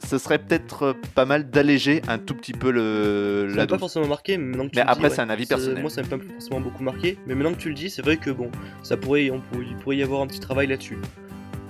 ce 0.04 0.18
serait 0.18 0.40
peut-être 0.40 0.84
euh, 0.84 0.94
pas 1.16 1.26
mal 1.26 1.50
d'alléger 1.50 2.02
un 2.08 2.18
tout 2.18 2.34
petit 2.36 2.52
peu 2.52 2.70
le, 2.72 3.48
Ça 3.52 3.56
la 3.58 3.68
pas 3.68 3.78
forcément 3.78 4.08
marqué, 4.08 4.38
mais 4.38 4.46
maintenant 4.46 4.66
que 4.66 4.72
tu 4.72 4.76
Mais 4.80 4.84
le 4.84 4.90
après, 4.90 5.10
c'est 5.10 5.22
un 5.22 5.30
avis 5.30 5.46
personnel. 5.46 5.82
Moi, 5.82 5.90
ça 5.90 6.02
m'a 6.02 6.08
pas 6.10 6.18
forcément 6.34 6.60
beaucoup 6.60 6.84
marqué, 6.84 7.18
mais 7.28 7.34
maintenant 7.36 7.54
que 7.54 7.62
tu 7.62 7.70
le 7.70 7.76
dis, 7.76 7.90
c'est 7.90 8.02
vrai 8.02 8.18
que 8.18 8.30
bon, 8.30 8.52
ça 8.84 8.98
pourrait, 8.98 9.30
on 9.32 9.40
pourrait, 9.40 9.66
il 9.70 9.76
pourrait 9.78 9.98
y 9.98 10.04
avoir 10.04 10.22
un 10.22 10.28
petit 10.28 10.40
travail 10.42 10.68
là-dessus. 10.68 10.98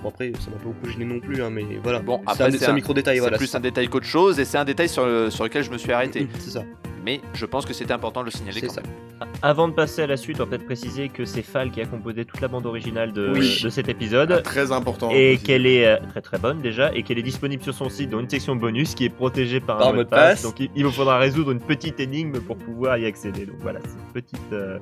Bon, 0.02 0.08
après, 0.10 0.32
ça 0.38 0.50
m'a 0.50 0.56
pas 0.56 0.64
beaucoup 0.64 0.88
gêné 0.88 1.04
non 1.04 1.20
plus, 1.20 1.42
hein, 1.42 1.50
mais 1.50 1.64
voilà. 1.82 2.00
Bon, 2.00 2.20
c'est 2.26 2.30
après, 2.42 2.44
un, 2.44 2.50
c'est 2.58 2.66
un 2.66 2.70
un- 2.70 2.74
micro-détail, 2.74 3.16
C'est 3.16 3.20
voilà. 3.20 3.38
plus 3.38 3.54
un 3.54 3.60
détail 3.60 3.88
qu'autre 3.88 4.06
chose, 4.06 4.38
et 4.38 4.44
c'est 4.44 4.58
un 4.58 4.64
détail 4.64 4.88
sur, 4.88 5.06
le- 5.06 5.30
sur 5.30 5.44
lequel 5.44 5.62
je 5.64 5.70
me 5.70 5.78
suis 5.78 5.92
arrêté. 5.92 6.26
C'est 6.38 6.50
ça. 6.50 6.64
Mais 7.04 7.20
je 7.34 7.46
pense 7.46 7.64
que 7.64 7.72
c'était 7.72 7.92
important 7.92 8.20
de 8.20 8.24
le 8.26 8.30
signaler 8.32 8.58
C'est 8.58 8.66
quand 8.66 8.72
ça. 8.74 8.80
même. 8.82 9.28
Avant 9.40 9.68
de 9.68 9.72
passer 9.72 10.02
à 10.02 10.08
la 10.08 10.16
suite, 10.16 10.38
on 10.40 10.44
va 10.44 10.46
peut-être 10.50 10.66
préciser 10.66 11.08
que 11.08 11.24
c'est 11.24 11.42
Fal 11.42 11.70
qui 11.70 11.80
a 11.80 11.86
composé 11.86 12.24
toute 12.24 12.40
la 12.40 12.48
bande 12.48 12.66
originale 12.66 13.12
de, 13.12 13.30
Oui. 13.32 13.60
de 13.62 13.68
cet 13.68 13.86
Ah, 13.86 13.92
épisode. 13.92 14.42
très 14.42 14.72
important. 14.72 15.10
Et 15.12 15.38
qu'elle 15.38 15.66
est 15.66 15.86
euh, 15.86 15.96
très 16.10 16.20
très 16.20 16.38
bonne 16.38 16.60
déjà, 16.60 16.92
et 16.94 17.04
qu'elle 17.04 17.18
est 17.18 17.22
disponible 17.22 17.62
sur 17.62 17.74
son 17.74 17.88
site 17.88 18.10
dans 18.10 18.18
une 18.18 18.28
section 18.28 18.56
bonus 18.56 18.96
qui 18.96 19.04
est 19.04 19.08
protégée 19.10 19.60
par, 19.60 19.78
Par 19.78 19.88
un 19.88 19.92
mot 19.92 19.98
de 19.98 20.02
de 20.02 20.08
passe. 20.08 20.20
passe. 20.32 20.42
Donc 20.42 20.58
il, 20.58 20.68
il 20.74 20.84
vous 20.84 20.90
faudra 20.90 21.18
résoudre 21.18 21.52
une 21.52 21.60
petite 21.60 22.00
énigme 22.00 22.40
pour 22.40 22.56
pouvoir 22.56 22.98
y 22.98 23.06
accéder. 23.06 23.46
Donc 23.46 23.56
voilà, 23.60 23.78
c'est 23.84 23.92
une 23.92 24.12
petite, 24.22 24.52
euh, 24.52 24.78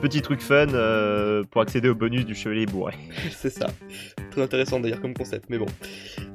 petit 0.00 0.22
truc 0.22 0.40
fun 0.40 0.68
euh, 0.72 1.44
pour 1.50 1.60
accéder 1.60 1.88
au 1.88 1.94
bonus 1.94 2.24
du 2.24 2.34
Chevalier 2.34 2.66
Bourré. 2.66 2.94
c'est 3.36 3.50
ça. 3.50 3.66
Très 4.30 4.42
intéressant 4.42 4.80
d'ailleurs 4.80 5.00
comme 5.00 5.14
concept, 5.14 5.46
mais 5.48 5.58
bon. 5.58 5.66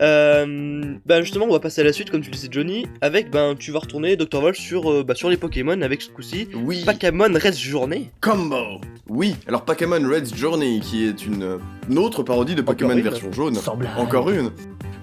Euh, 0.02 0.96
bah 1.06 1.22
justement, 1.22 1.46
on 1.46 1.52
va 1.52 1.60
passer 1.60 1.82
à 1.82 1.84
la 1.84 1.92
suite, 1.92 2.12
comme 2.12 2.22
tu 2.22 2.30
le 2.30 2.36
disais, 2.36 2.48
Johnny, 2.52 2.86
avec 3.02 3.32
ben 3.32 3.56
tu 3.56 3.72
vas 3.72 3.80
retourner 3.80 4.16
Dr. 4.16 4.42
Wolf 4.42 4.58
sur, 4.58 4.92
euh, 4.92 5.04
bah, 5.04 5.16
sur 5.16 5.30
les 5.30 5.38
Pokémon 5.38 5.82
avec 5.82 6.02
ce 6.02 6.10
coup-ci. 6.10 6.48
Oui, 6.54 6.84
Pokémon 6.86 7.30
Rest 7.34 7.60
Journée. 7.60 8.12
Combo 8.22 8.80
Oui, 9.10 9.36
alors 9.48 9.66
Pokémon 9.66 10.02
Red's 10.08 10.36
Journey, 10.36 10.80
qui 10.82 11.06
est 11.06 11.26
une, 11.26 11.60
une 11.90 11.98
autre 11.98 12.24
parodie 12.24 12.56
de 12.56 12.62
Pokémon 12.62 12.96
version 12.96 13.32
jaune. 13.32 13.56
Semblable. 13.56 14.00
Encore 14.00 14.30
une. 14.30 14.52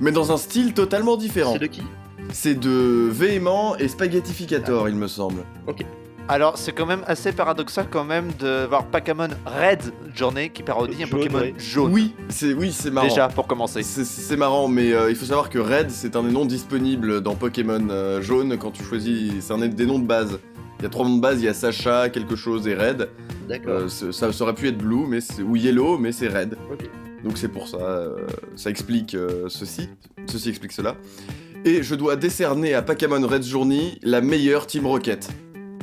Mais 0.01 0.13
dans 0.13 0.33
un 0.33 0.37
style 0.37 0.73
totalement 0.73 1.17
différent. 1.17 1.53
C'est 1.53 1.59
de 1.59 1.67
qui 1.67 1.83
C'est 2.33 2.59
de 2.59 3.09
Véhément 3.11 3.77
et 3.77 3.89
Spaghettificator, 3.89 4.89
il 4.89 4.97
me 4.97 5.09
semble. 5.09 5.45
Alors, 6.33 6.57
c'est 6.57 6.73
quand 6.73 6.87
même 6.87 7.03
assez 7.07 7.31
paradoxal 7.33 7.89
quand 7.91 8.05
même 8.05 8.29
de 8.41 8.65
voir 8.65 8.87
Pokémon 8.87 9.29
Red 9.45 9.93
Journée 10.15 10.49
qui 10.49 10.63
parodie 10.63 11.03
un 11.03 11.07
Jaune, 11.07 11.19
Pokémon 11.21 11.39
ouais. 11.41 11.55
jaune. 11.59 11.93
Oui, 11.93 12.15
c'est 12.31 12.55
oui, 12.55 12.73
c'est 12.73 12.91
marrant. 12.91 13.07
Déjà, 13.07 13.29
pour 13.29 13.47
commencer. 13.47 13.83
C'est- 13.83 14.37
marrant, 14.39 14.67
mais 14.67 14.95
euh, 14.95 15.11
il 15.11 15.17
faut 15.17 15.27
savoir 15.27 15.51
que 15.51 15.59
Red, 15.59 15.91
c'est 15.91 16.17
un 16.17 16.23
des 16.23 16.31
noms 16.31 16.47
disponibles 16.47 17.21
dans 17.21 17.35
Pokémon 17.35 17.87
euh, 17.91 18.23
jaune 18.23 18.57
quand 18.57 18.71
tu 18.71 18.83
choisis. 18.83 19.31
C'est 19.41 19.53
un 19.53 19.59
des 19.59 19.85
noms 19.85 19.99
de 19.99 20.07
base. 20.07 20.39
Il 20.81 20.85
y 20.85 20.87
a 20.87 20.89
trois 20.89 21.07
noms 21.07 21.17
de 21.17 21.21
base, 21.21 21.43
il 21.43 21.45
y 21.45 21.49
a 21.49 21.55
Sacha, 21.55 22.09
quelque 22.09 22.35
chose 22.35 22.67
et 22.67 22.75
Red. 22.75 23.11
D'accord. 23.47 23.73
Euh, 23.83 23.89
ça, 23.89 24.33
ça 24.33 24.43
aurait 24.45 24.55
pu 24.55 24.69
être 24.69 24.79
Blue, 24.79 25.05
mais 25.07 25.21
c'est- 25.21 25.43
ou 25.43 25.55
Yellow, 25.55 25.99
mais 25.99 26.13
c'est 26.13 26.29
Red. 26.29 26.57
Ok. 26.73 26.89
Donc 27.25 27.37
c'est 27.37 27.49
pour 27.49 27.69
ça. 27.69 27.77
euh, 27.77 28.17
ça 28.57 28.71
explique 28.71 29.15
euh, 29.15 29.51
ceci. 29.51 29.91
Ceci 30.27 30.49
explique 30.49 30.73
cela. 30.73 30.97
Et 31.67 31.83
je 31.83 31.95
dois 31.95 32.17
décerner 32.17 32.73
à 32.73 32.81
Pokémon 32.81 33.21
Red 33.27 33.43
Journey 33.45 33.99
la 34.03 34.23
meilleure 34.23 34.67
Team 34.67 34.87
Rocket. 34.87 35.29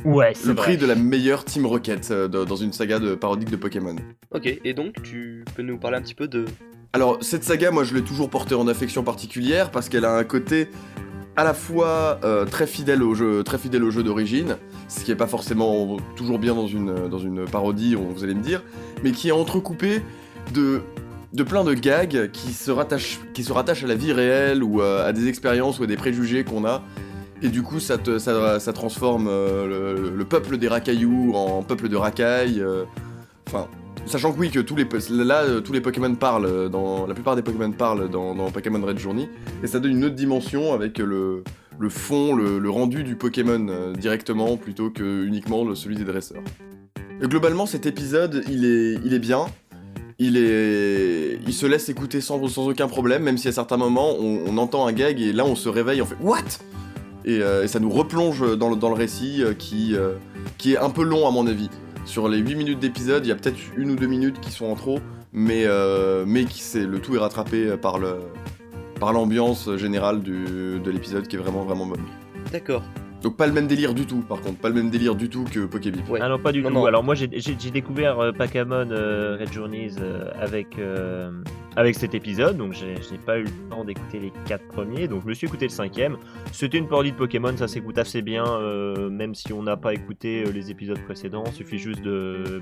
Ouais, 0.04 0.32
c'est 0.34 0.46
Le 0.46 0.54
vrai. 0.54 0.62
prix 0.62 0.76
de 0.76 0.86
la 0.86 0.94
meilleure 0.94 1.44
Team 1.44 1.66
Rocket 1.66 2.10
euh, 2.10 2.28
dans 2.28 2.44
dans 2.44 2.56
une 2.56 2.72
saga 2.72 2.98
de 2.98 3.14
parodique 3.14 3.50
de 3.50 3.56
Pokémon. 3.56 3.96
Ok, 4.34 4.60
et 4.64 4.72
donc 4.74 5.02
tu 5.02 5.44
peux 5.54 5.62
nous 5.62 5.78
parler 5.78 5.96
un 5.98 6.02
petit 6.02 6.14
peu 6.14 6.28
de. 6.28 6.44
Alors, 6.92 7.18
cette 7.20 7.44
saga, 7.44 7.70
moi, 7.70 7.84
je 7.84 7.94
l'ai 7.94 8.02
toujours 8.02 8.30
portée 8.30 8.54
en 8.54 8.66
affection 8.66 9.02
particulière 9.04 9.70
parce 9.70 9.88
qu'elle 9.88 10.04
a 10.04 10.16
un 10.16 10.24
côté 10.24 10.68
à 11.36 11.44
la 11.44 11.54
fois 11.54 12.18
euh, 12.24 12.44
très 12.44 12.66
fidèle 12.66 13.02
au 13.02 13.14
jeu, 13.14 13.44
très 13.44 13.58
fidèle 13.58 13.84
au 13.84 13.90
jeu 13.92 14.02
d'origine, 14.02 14.56
ce 14.88 15.04
qui 15.04 15.12
est 15.12 15.16
pas 15.16 15.28
forcément 15.28 15.96
toujours 16.16 16.38
bien 16.40 16.54
dans 16.56 16.66
une, 16.66 17.08
dans 17.08 17.20
une 17.20 17.44
parodie, 17.44 17.94
on- 17.96 18.12
vous 18.12 18.24
allez 18.24 18.34
me 18.34 18.42
dire, 18.42 18.62
mais 19.04 19.12
qui 19.12 19.28
est 19.28 19.32
entrecoupé 19.32 20.02
de 20.54 20.80
de 21.32 21.44
plein 21.44 21.62
de 21.62 21.74
gags 21.74 22.28
qui 22.32 22.52
se 22.52 22.72
rattachent, 22.72 23.20
qui 23.34 23.44
se 23.44 23.52
rattachent 23.52 23.84
à 23.84 23.86
la 23.86 23.94
vie 23.94 24.12
réelle 24.12 24.64
ou 24.64 24.80
à, 24.80 25.02
à 25.02 25.12
des 25.12 25.28
expériences 25.28 25.78
ou 25.78 25.84
à 25.84 25.86
des 25.86 25.94
préjugés 25.96 26.42
qu'on 26.42 26.64
a. 26.64 26.82
Et 27.42 27.48
du 27.48 27.62
coup, 27.62 27.80
ça, 27.80 27.96
ça, 28.18 28.72
transforme 28.72 29.26
euh, 29.28 29.94
le, 29.96 30.16
le 30.16 30.24
peuple 30.24 30.58
des 30.58 30.68
racailloux 30.68 31.32
en 31.34 31.62
peuple 31.62 31.88
de 31.88 31.96
racailles. 31.96 32.60
euh, 32.60 32.84
Enfin, 33.46 33.66
Sachant 34.06 34.32
que 34.32 34.38
oui, 34.38 34.50
que 34.50 34.60
tous 34.60 34.76
les, 34.76 34.86
là, 35.24 35.42
euh, 35.42 35.60
tous 35.60 35.72
les 35.72 35.80
Pokémon 35.80 36.14
parlent, 36.14 36.68
dans, 36.70 37.06
la 37.06 37.14
plupart 37.14 37.36
des 37.36 37.42
Pokémon 37.42 37.70
parlent 37.70 38.08
dans, 38.08 38.50
Pokémon 38.50 38.80
Red 38.84 38.98
Journey, 38.98 39.28
et 39.62 39.66
ça 39.66 39.78
donne 39.78 39.92
une 39.92 40.04
autre 40.04 40.14
dimension 40.14 40.72
avec 40.72 40.98
le, 40.98 41.44
le 41.78 41.88
fond, 41.88 42.34
le, 42.34 42.70
rendu 42.70 43.04
du 43.04 43.14
Pokémon 43.14 43.92
directement, 43.92 44.56
plutôt 44.56 44.90
que 44.90 45.24
uniquement 45.24 45.74
celui 45.74 45.96
des 45.96 46.04
dresseurs. 46.04 46.42
Et 47.22 47.26
globalement, 47.26 47.66
cet 47.66 47.84
épisode, 47.86 48.42
il 48.48 48.64
est, 48.64 48.98
il 49.04 49.12
est 49.12 49.18
bien, 49.18 49.46
il, 50.18 50.36
est, 50.38 51.38
il 51.46 51.52
se 51.52 51.66
laisse 51.66 51.88
écouter 51.88 52.20
sans, 52.20 52.46
sans 52.48 52.68
aucun 52.68 52.88
problème, 52.88 53.22
même 53.22 53.38
si 53.38 53.48
à 53.48 53.52
certains 53.52 53.76
moments, 53.76 54.14
on, 54.18 54.40
on 54.46 54.56
entend 54.58 54.86
un 54.86 54.92
gag, 54.92 55.20
et 55.20 55.32
là, 55.32 55.44
on 55.44 55.56
se 55.56 55.68
réveille, 55.68 56.00
on 56.00 56.06
fait 56.06 56.16
«What?» 56.20 56.38
Et, 57.24 57.40
euh, 57.42 57.64
et 57.64 57.68
ça 57.68 57.80
nous 57.80 57.90
replonge 57.90 58.56
dans 58.58 58.70
le, 58.70 58.76
dans 58.76 58.88
le 58.88 58.94
récit 58.94 59.42
euh, 59.42 59.52
qui, 59.54 59.94
euh, 59.94 60.12
qui 60.58 60.74
est 60.74 60.78
un 60.78 60.90
peu 60.90 61.02
long 61.04 61.26
à 61.26 61.30
mon 61.30 61.46
avis. 61.46 61.68
Sur 62.04 62.28
les 62.28 62.38
8 62.38 62.54
minutes 62.54 62.78
d'épisode, 62.80 63.24
il 63.26 63.28
y 63.28 63.32
a 63.32 63.36
peut-être 63.36 63.58
une 63.76 63.90
ou 63.90 63.96
deux 63.96 64.06
minutes 64.06 64.40
qui 64.40 64.50
sont 64.50 64.66
en 64.66 64.74
trop, 64.74 64.98
mais, 65.32 65.64
euh, 65.66 66.24
mais 66.26 66.44
qui, 66.44 66.60
c'est, 66.60 66.84
le 66.86 66.98
tout 66.98 67.14
est 67.14 67.18
rattrapé 67.18 67.76
par, 67.80 67.98
le, 67.98 68.16
par 68.98 69.12
l'ambiance 69.12 69.74
générale 69.76 70.20
du- 70.22 70.80
de 70.82 70.90
l'épisode 70.90 71.28
qui 71.28 71.36
est 71.36 71.38
vraiment 71.38 71.62
vraiment 71.64 71.86
bonne. 71.86 72.00
D'accord. 72.52 72.82
Donc 73.22 73.36
pas 73.36 73.46
le 73.46 73.52
même 73.52 73.66
délire 73.66 73.92
du 73.92 74.06
tout, 74.06 74.22
par 74.26 74.40
contre, 74.40 74.56
pas 74.58 74.70
le 74.70 74.74
même 74.74 74.88
délire 74.88 75.14
du 75.14 75.28
tout 75.28 75.44
que 75.44 75.66
Pokébip. 75.66 76.08
Ouais. 76.08 76.20
Ah 76.22 76.28
non, 76.30 76.38
pas 76.38 76.52
du 76.52 76.62
Non, 76.62 76.68
tout. 76.70 76.74
non. 76.76 76.84
Alors 76.86 77.04
moi, 77.04 77.14
j'ai 77.14 77.28
j'ai- 77.34 77.54
j'ai 77.58 77.70
découvert 77.70 78.18
euh, 78.18 78.32
Pokémon 78.32 78.88
euh, 78.90 79.36
Red 79.38 79.52
Journeys 79.52 79.90
euh, 80.00 80.30
avec, 80.40 80.78
euh, 80.78 81.30
avec 81.80 81.94
cet 81.94 82.14
épisode, 82.14 82.58
donc 82.58 82.74
j'ai 82.74 82.96
j'ai 82.96 83.16
pas 83.16 83.38
eu 83.38 83.44
le 83.44 83.50
temps 83.70 83.84
d'écouter 83.84 84.20
les 84.20 84.32
quatre 84.44 84.66
premiers, 84.68 85.08
donc 85.08 85.22
je 85.22 85.28
me 85.28 85.32
suis 85.32 85.46
écouté 85.46 85.64
le 85.64 85.70
cinquième. 85.70 86.18
C'était 86.52 86.76
une 86.76 86.86
parodie 86.86 87.12
de 87.12 87.16
Pokémon, 87.16 87.56
ça 87.56 87.68
s'écoute 87.68 87.96
assez 87.96 88.20
bien, 88.20 88.44
euh, 88.46 89.08
même 89.08 89.34
si 89.34 89.54
on 89.54 89.62
n'a 89.62 89.78
pas 89.78 89.94
écouté 89.94 90.44
euh, 90.44 90.52
les 90.52 90.70
épisodes 90.70 91.02
précédents, 91.04 91.42
il 91.46 91.54
suffit 91.54 91.78
juste 91.78 92.02
de, 92.02 92.60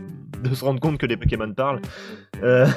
se 0.54 0.64
rendre 0.64 0.78
compte 0.78 0.98
que 0.98 1.06
les 1.06 1.16
Pokémon 1.16 1.52
parlent. 1.52 1.80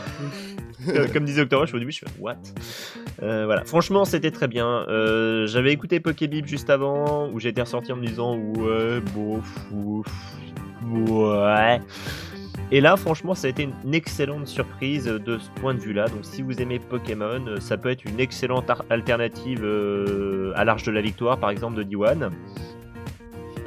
Euh, 0.88 1.06
comme 1.14 1.26
disait 1.26 1.44
Octoroche 1.44 1.76
au 1.76 1.78
début, 1.78 1.92
je 1.92 2.00
fais 2.00 2.08
What? 2.20 2.38
Voilà, 3.20 3.64
franchement, 3.66 4.04
c'était 4.04 4.32
très 4.32 4.48
bien. 4.48 4.84
J'avais 5.46 5.72
écouté 5.72 6.00
Pokébip 6.00 6.48
juste 6.48 6.72
avant, 6.72 7.30
où 7.30 7.40
j'étais 7.40 7.62
ressorti 7.62 7.92
en 7.92 7.98
me 7.98 8.08
disant 8.08 8.36
Ouais, 8.36 9.00
bof, 9.14 9.68
ouf, 9.72 10.08
ouais. 10.90 11.82
Et 12.74 12.80
là, 12.80 12.96
franchement, 12.96 13.36
ça 13.36 13.48
a 13.48 13.50
été 13.50 13.68
une 13.84 13.94
excellente 13.94 14.48
surprise 14.48 15.06
de 15.06 15.38
ce 15.38 15.50
point 15.60 15.74
de 15.74 15.80
vue-là. 15.80 16.08
Donc, 16.08 16.24
si 16.24 16.42
vous 16.42 16.62
aimez 16.62 16.80
Pokémon, 16.80 17.46
euh, 17.46 17.60
ça 17.60 17.78
peut 17.78 17.90
être 17.90 18.06
une 18.06 18.20
excellente 18.20 18.72
alternative 18.90 19.62
euh, 19.64 20.54
à 20.56 20.64
l'Arche 20.64 20.84
de 20.84 20.92
la 20.92 21.02
Victoire, 21.02 21.38
par 21.38 21.50
exemple, 21.50 21.76
de 21.76 21.84
D1. 21.84 22.30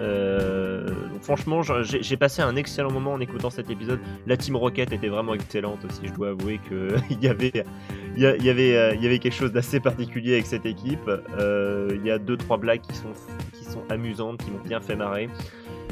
Euh, 0.00 0.86
donc 0.86 1.22
franchement, 1.22 1.62
j'ai 1.62 2.16
passé 2.16 2.42
un 2.42 2.56
excellent 2.56 2.90
moment 2.90 3.12
en 3.12 3.20
écoutant 3.20 3.50
cet 3.50 3.70
épisode. 3.70 4.00
La 4.26 4.36
Team 4.36 4.56
Rocket 4.56 4.92
était 4.92 5.08
vraiment 5.08 5.34
excellente 5.34 5.84
aussi. 5.84 6.00
Je 6.04 6.12
dois 6.12 6.30
avouer 6.30 6.58
que 6.68 6.96
il 7.10 7.22
y 7.22 7.28
avait, 7.28 7.52
euh, 7.56 8.94
il 8.94 9.02
y 9.02 9.06
avait 9.06 9.18
quelque 9.18 9.34
chose 9.34 9.52
d'assez 9.52 9.80
particulier 9.80 10.34
avec 10.34 10.46
cette 10.46 10.66
équipe. 10.66 11.10
Il 11.38 12.04
y 12.04 12.10
a 12.10 12.18
deux 12.18 12.36
trois 12.36 12.56
blagues 12.56 12.80
qui 12.80 12.96
sont 12.96 13.12
amusantes, 13.88 14.42
qui 14.42 14.50
m'ont 14.50 14.64
bien 14.64 14.80
fait 14.80 14.96
marrer. 14.96 15.28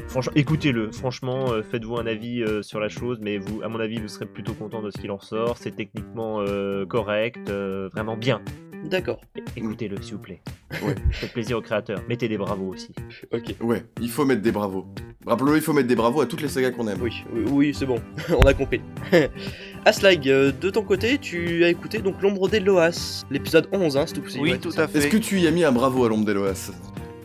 Franchement, 0.09 0.33
écoutez-le. 0.37 0.93
Franchement, 0.93 1.53
euh, 1.53 1.63
faites-vous 1.63 1.97
un 1.97 2.07
avis 2.07 2.43
euh, 2.43 2.63
sur 2.63 2.81
la 2.81 2.89
chose, 2.89 3.19
mais 3.23 3.39
vous, 3.39 3.63
à 3.63 3.69
mon 3.69 3.81
avis, 3.81 3.99
vous 3.99 4.09
serez 4.09 4.27
plutôt 4.27 4.55
content 4.55 4.83
de 4.83 4.91
ce 4.91 4.99
qu'il 4.99 5.11
en 5.11 5.21
sort. 5.21 5.57
C'est 5.59 5.75
techniquement 5.75 6.41
euh, 6.41 6.85
correct, 6.87 7.49
euh, 7.49 7.89
vraiment 7.93 8.17
bien. 8.17 8.43
D'accord. 8.85 9.21
Écoutez-le, 9.57 10.03
s'il 10.03 10.15
vous 10.15 10.21
plaît. 10.21 10.43
Ouais. 10.85 10.95
Faites 11.13 11.33
plaisir 11.33 11.59
aux 11.59 11.63
créateurs. 11.63 12.03
Mettez 12.09 12.29
des 12.29 12.37
bravos 12.37 12.73
aussi. 12.73 12.93
Ok. 13.33 13.55
Ouais, 13.61 13.85
il 14.01 14.11
faut 14.11 14.25
mettre 14.25 14.43
des 14.43 14.51
bravos. 14.51 14.87
Rappelons-le, 15.25 15.57
il 15.57 15.63
faut 15.63 15.73
mettre 15.73 15.87
des 15.87 15.95
bravos 15.95 16.21
à 16.21 16.27
toutes 16.27 16.43
les 16.43 16.49
sagas 16.49 16.73
qu'on 16.73 16.89
aime. 16.89 16.99
Oui, 17.01 17.25
oui, 17.33 17.45
oui, 17.51 17.75
c'est 17.75 17.87
bon. 17.87 18.01
On 18.37 18.43
a 18.43 18.55
compris. 18.55 18.81
Aslag, 19.85 20.23
de 20.25 20.71
ton 20.71 20.83
côté, 20.83 21.19
tu 21.19 21.65
as 21.65 21.69
écouté 21.69 21.99
donc 21.99 22.21
L'ombre 22.21 22.49
d'Eloas, 22.49 23.25
l'épisode 23.31 23.69
11, 23.73 23.97
hein, 23.97 24.05
c'est 24.07 24.15
tout 24.15 24.23
Oui, 24.41 24.59
tout 24.59 24.73
à 24.77 24.89
fait. 24.89 24.99
Est-ce 24.99 25.09
que 25.09 25.17
tu 25.17 25.39
y 25.39 25.47
as 25.47 25.53
mis 25.53 25.65
un 25.65 25.73
bravo 25.73 26.05
à 26.05 26.09
l'ombre 26.09 26.25
d'Eloas 26.25 26.73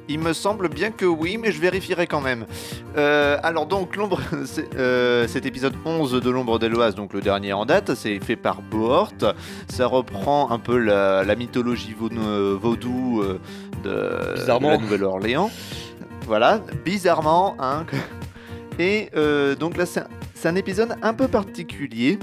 Il 0.10 0.20
me 0.20 0.32
semble 0.34 0.70
bien 0.70 0.92
que 0.92 1.06
oui, 1.06 1.38
mais 1.38 1.52
je 1.52 1.60
vérifierai 1.60 2.08
quand 2.08 2.22
même. 2.22 2.46
Euh, 2.98 3.38
alors 3.44 3.66
donc, 3.66 3.96
l'ombre, 3.98 4.20
c'est, 4.46 4.74
euh, 4.76 5.28
cet 5.28 5.46
épisode 5.46 5.74
11 5.86 6.14
de 6.22 6.30
l'ombre 6.30 6.60
d'Eloise, 6.60 6.96
donc 6.96 7.14
le 7.14 7.20
dernier 7.22 7.52
en 7.54 7.66
date, 7.66 7.94
c'est 7.96 8.20
fait 8.20 8.38
par 8.38 8.62
Bohort. 8.62 9.12
Ça 9.68 9.86
reprend 9.86 10.50
un 10.52 10.60
peu 10.60 10.78
la, 10.78 11.24
la 11.24 11.36
mythologie 11.36 11.94
vau- 11.98 12.10
vaudou 12.58 13.22
euh, 13.22 13.40
de, 13.84 14.48
la 14.48 14.78
Nouvelle-Orléans. 14.78 15.52
Voilà, 16.26 16.62
bizarrement. 16.86 17.56
Hein. 17.60 17.86
Et 18.80 19.10
euh, 19.16 19.56
donc 19.56 19.76
là, 19.76 19.86
c'est 19.86 20.02
un, 20.02 20.08
c'est 20.38 20.48
un 20.48 20.56
épisode 20.56 20.96
un 21.02 21.14
peu 21.14 21.28
particulier. 21.28 22.20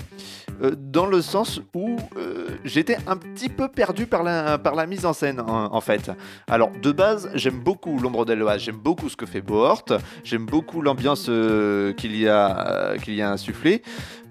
euh, 0.62 0.72
dans 0.76 1.06
le 1.06 1.20
sens 1.20 1.60
où 1.74 1.96
euh, 2.16 2.46
j'étais 2.64 2.96
un 3.06 3.16
petit 3.16 3.48
peu 3.48 3.68
perdu 3.68 4.06
par 4.06 4.22
la, 4.22 4.86
mise 4.86 5.04
en 5.04 5.12
scène 5.12 5.40
en, 5.40 5.80
fait. 5.80 6.10
Alors 6.46 6.70
de 6.70 6.92
base, 6.92 7.30
j'aime 7.34 7.58
beaucoup 7.58 7.98
l'ombre 7.98 8.24
d'Eloise, 8.24 8.62
j'aime 8.62 8.76
beaucoup 8.76 9.08
ce 9.08 9.16
que 9.16 9.26
fait 9.26 9.40
Bohort, 9.40 9.84
j'aime 10.22 10.46
beaucoup 10.46 10.80
l'ambiance 10.80 11.26
euh, 11.28 11.92
qu'il 11.94 12.16
y, 12.16 12.28
a, 12.28 12.96
qu'il 13.02 13.14
y 13.14 13.22
a 13.22 13.30
insufflé. 13.30 13.82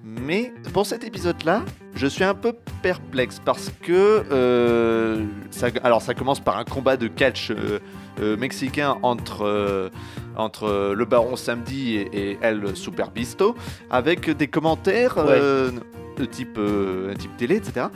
Mais 0.06 0.52
pour 0.74 0.86
cet 0.86 1.06
épisode-là, 1.06 1.64
je 1.96 2.08
suis 2.08 2.26
un 2.26 2.34
peu 2.34 2.54
perplexe 2.82 3.40
parce 3.44 3.72
que 3.82 4.26
euh, 4.32 5.26
ça, 5.50 5.68
alors 5.82 6.02
ça 6.02 6.14
commence 6.14 6.42
par 6.42 6.58
un 6.58 6.66
combat 6.66 6.98
de 6.98 7.08
catch 7.08 7.52
euh, 7.52 7.80
euh, 8.20 8.36
mexicain 8.36 8.98
entre, 9.02 9.90
entre 10.36 10.94
le 10.94 11.06
baron 11.06 11.38
Samedi 11.38 11.96
et, 11.96 12.32
et 12.32 12.38
El 12.42 12.76
Super 12.76 13.12
Bisto 13.12 13.56
avec 13.90 14.30
des 14.30 14.48
commentaires 14.48 15.16
de 15.16 16.26
type, 16.26 16.60
type 17.18 17.38
télé, 17.38 17.56
etc. 17.56 17.88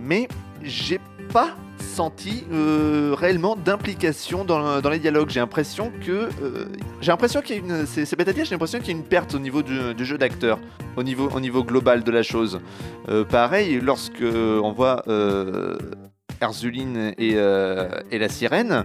Mais 0.00 0.28
j'ai 0.62 1.00
pas 1.32 1.56
senti 1.78 2.44
euh, 2.52 3.14
réellement 3.18 3.56
d'implication 3.56 4.44
dans, 4.44 4.80
dans 4.80 4.90
les 4.90 4.98
dialogues. 4.98 5.30
J'ai 5.30 5.40
l'impression 5.40 5.92
que 6.04 6.28
euh, 6.42 6.66
j'ai 7.00 7.10
l'impression 7.10 7.40
qu'il 7.42 7.56
y 7.56 7.58
a 7.58 7.62
une 7.62 7.86
c'est 7.86 8.16
bête 8.16 8.28
à 8.28 8.32
dire, 8.32 8.44
j'ai 8.44 8.52
l'impression 8.52 8.78
qu'il 8.78 8.88
y 8.88 8.94
a 8.94 8.98
une 8.98 9.04
perte 9.04 9.34
au 9.34 9.38
niveau 9.38 9.62
du, 9.62 9.94
du 9.94 10.04
jeu 10.04 10.18
d'acteur, 10.18 10.58
au 10.96 11.02
niveau 11.02 11.28
au 11.34 11.40
niveau 11.40 11.64
global 11.64 12.02
de 12.04 12.10
la 12.10 12.22
chose. 12.22 12.60
Euh, 13.08 13.24
pareil, 13.24 13.80
lorsque 13.80 14.22
on 14.22 14.72
voit 14.72 15.02
euh, 15.08 15.76
Erzuline 16.40 17.14
et, 17.18 17.32
euh, 17.34 17.88
et 18.10 18.18
la 18.18 18.28
sirène, 18.28 18.84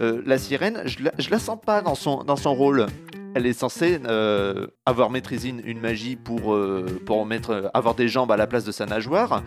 euh, 0.00 0.22
la 0.24 0.38
sirène, 0.38 0.82
je 0.84 1.02
la, 1.02 1.12
je 1.18 1.30
la 1.30 1.38
sens 1.38 1.58
pas 1.64 1.82
dans 1.82 1.94
son 1.94 2.22
dans 2.24 2.36
son 2.36 2.54
rôle. 2.54 2.86
Elle 3.34 3.46
est 3.46 3.52
censée 3.52 4.00
euh, 4.06 4.68
avoir 4.86 5.10
maîtrisé 5.10 5.48
une, 5.64 5.80
magie 5.80 6.16
pour, 6.16 6.54
euh, 6.54 7.00
mettre, 7.26 7.70
avoir 7.74 7.94
des 7.94 8.08
jambes 8.08 8.30
à 8.30 8.36
la 8.36 8.46
place 8.46 8.64
de 8.64 8.72
sa 8.72 8.86
nageoire. 8.86 9.42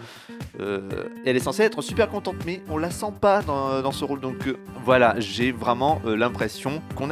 Euh, 0.60 0.82
elle 1.26 1.38
est 1.38 1.42
censée 1.42 1.64
être 1.64 1.82
super 1.82 2.10
contente, 2.10 2.36
mais 2.46 2.62
on 2.70 2.78
la 2.78 2.92
sent 2.92 3.14
pas 3.22 3.42
dans, 3.42 3.92
ce 3.92 4.04
rôle. 4.04 4.20
Donc 4.20 4.48
euh, 4.48 4.58
voilà, 4.84 5.16
j'ai 5.20 5.52
vraiment 5.52 6.02
euh, 6.06 6.18
l'impression 6.18 6.82
qu'on 6.96 7.10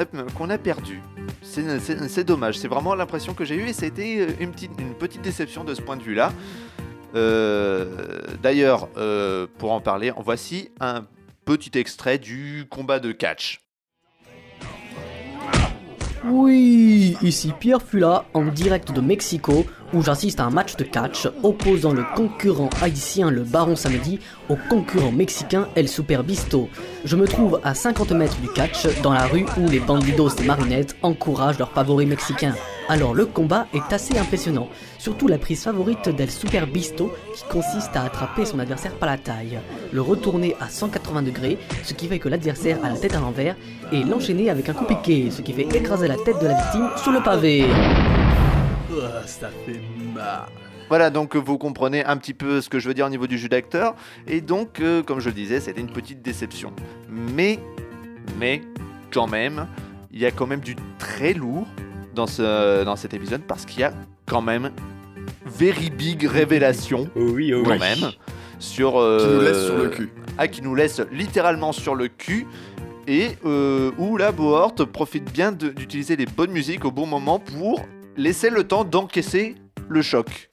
a, 0.49 0.57
perdu. 0.57 1.01
C'est- 1.41 2.23
dommage, 2.23 2.57
c'est 2.57 2.67
vraiment 2.67 2.95
l'impression 2.95 3.33
que 3.33 3.45
j'ai 3.45 3.55
eue 3.55 3.67
et 3.69 3.73
ça 3.73 3.85
a 3.85 3.87
été 3.87 4.21
euh, 4.21 4.27
une 4.39 4.51
petite, 4.51 4.71
une 4.79 4.93
petite 4.95 5.21
déception 5.21 5.63
de 5.63 5.73
ce 5.73 5.81
point 5.81 5.95
de 5.95 6.03
vue-là. 6.03 6.33
Euh, 7.15 7.85
D'ailleurs, 8.41 8.89
euh, 8.97 9.47
pour 9.57 9.71
en 9.71 9.79
parler, 9.79 10.11
voici 10.17 10.71
un 10.79 11.05
petit 11.45 11.77
extrait 11.77 12.17
du 12.17 12.65
combat 12.69 12.99
de 12.99 13.11
catch. 13.11 13.64
Oui, 16.27 17.15
ici 17.21 17.53
Pierre 17.59 17.81
Fula 17.81 18.25
en 18.33 18.45
direct 18.45 18.91
de 18.91 18.99
Mexico 18.99 19.63
où 19.93 20.01
j'assiste 20.01 20.39
à 20.39 20.45
un 20.45 20.49
match 20.49 20.75
de 20.75 20.83
catch 20.83 21.27
opposant 21.43 21.93
le 21.93 22.03
concurrent 22.15 22.69
haïtien 22.81 23.29
le 23.29 23.43
Baron 23.43 23.75
Samedi 23.75 24.19
au 24.49 24.55
concurrent 24.69 25.11
mexicain 25.11 25.67
El 25.75 25.87
Super 25.87 26.23
Bisto. 26.23 26.67
Je 27.03 27.15
me 27.15 27.27
trouve 27.27 27.59
à 27.63 27.75
50 27.75 28.11
mètres 28.11 28.39
du 28.41 28.47
catch 28.49 28.87
dans 29.03 29.13
la 29.13 29.27
rue 29.27 29.45
où 29.57 29.69
les 29.69 29.79
bandidos 29.79 30.29
et 30.41 30.45
marinettes 30.45 30.95
encouragent 31.03 31.59
leurs 31.59 31.71
favoris 31.71 32.07
mexicains. 32.07 32.55
Alors 32.87 33.15
le 33.15 33.25
combat 33.25 33.67
est 33.73 33.91
assez 33.91 34.15
impressionnant, 34.17 34.69
surtout 34.99 35.27
la 35.27 35.39
prise 35.39 35.63
favorite 35.63 36.09
d'El 36.09 36.29
Super 36.29 36.67
Bisto 36.67 37.11
qui 37.33 37.43
consiste 37.45 37.95
à 37.95 38.03
attraper 38.03 38.45
son 38.45 38.59
adversaire 38.59 38.93
par 38.93 39.09
la 39.09 39.17
taille, 39.17 39.59
le 39.91 40.01
retourner 40.01 40.55
à 40.59 40.69
180 40.69 41.23
degrés, 41.23 41.57
ce 41.83 41.93
qui 41.93 42.07
fait 42.07 42.19
que 42.19 42.29
l'adversaire 42.29 42.77
a 42.83 42.89
la 42.89 42.95
tête 42.95 43.15
à 43.15 43.19
l'envers, 43.19 43.55
et 43.91 44.03
l'enchaîner 44.03 44.51
avec 44.51 44.69
un 44.69 44.73
coup 44.73 44.85
piqué, 44.85 45.31
ce 45.31 45.41
qui 45.41 45.53
fait 45.53 45.63
écraser 45.75 46.07
la 46.07 46.17
tête 46.17 46.39
de 46.39 46.45
la 46.45 46.53
victime 46.53 46.89
sur 46.97 47.11
le 47.11 47.21
pavé. 47.21 47.65
ça 49.25 49.49
fait 49.65 49.81
mal. 50.13 50.45
Voilà, 50.87 51.09
donc 51.09 51.35
vous 51.35 51.57
comprenez 51.57 52.05
un 52.05 52.17
petit 52.17 52.35
peu 52.35 52.61
ce 52.61 52.69
que 52.69 52.77
je 52.77 52.87
veux 52.87 52.93
dire 52.93 53.07
au 53.07 53.09
niveau 53.09 53.25
du 53.25 53.39
jeu 53.39 53.49
d'acteur. 53.49 53.95
Et 54.27 54.39
donc, 54.39 54.79
euh, 54.79 55.01
comme 55.01 55.19
je 55.19 55.29
le 55.29 55.35
disais, 55.35 55.59
c'était 55.59 55.81
une 55.81 55.91
petite 55.91 56.21
déception. 56.21 56.71
Mais, 57.09 57.59
mais, 58.37 58.61
quand 59.11 59.25
même, 59.25 59.65
il 60.11 60.19
y 60.19 60.27
a 60.27 60.31
quand 60.31 60.45
même 60.45 60.59
du 60.59 60.75
très 60.99 61.33
lourd 61.33 61.65
dans, 62.15 62.27
ce, 62.27 62.83
dans 62.83 62.95
cet 62.95 63.13
épisode 63.13 63.41
parce 63.41 63.65
qu'il 63.65 63.81
y 63.81 63.83
a 63.83 63.93
quand 64.25 64.41
même 64.41 64.71
very 65.45 65.89
big 65.89 66.25
révélation, 66.25 67.09
Oh 67.15 67.29
oui, 67.33 67.53
oh 67.53 67.63
quand 67.63 67.77
même, 67.77 68.11
sur... 68.59 68.93
Qui 68.93 68.97
euh, 68.99 69.35
nous 69.35 69.41
laisse 69.41 69.65
sur 69.65 69.77
le 69.77 69.89
cul. 69.89 70.09
Ah, 70.37 70.47
qui 70.47 70.61
nous 70.61 70.75
laisse 70.75 71.01
littéralement 71.11 71.71
sur 71.71 71.95
le 71.95 72.07
cul. 72.07 72.47
Et 73.07 73.37
euh, 73.45 73.91
où 73.99 74.17
la 74.17 74.31
Bohort 74.31 74.73
profite 74.91 75.31
bien 75.31 75.51
d'utiliser 75.51 76.15
les 76.15 76.25
bonnes 76.25 76.51
musiques 76.51 76.85
au 76.85 76.91
bon 76.91 77.05
moment 77.05 77.37
pour 77.37 77.85
laisser 78.17 78.49
le 78.49 78.63
temps 78.63 78.83
d'encaisser 78.83 79.55
le 79.87 80.01
choc. 80.01 80.49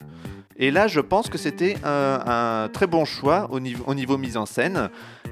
Et 0.57 0.69
là, 0.69 0.87
je 0.87 0.99
pense 0.99 1.29
que 1.29 1.39
c'était 1.39 1.77
un, 1.83 2.19
un 2.27 2.69
très 2.69 2.85
bon 2.85 3.05
choix 3.05 3.47
au 3.49 3.59
niveau, 3.59 3.83
au 3.87 3.95
niveau 3.95 4.19
mise 4.19 4.37
en 4.37 4.45
scène. 4.45 4.89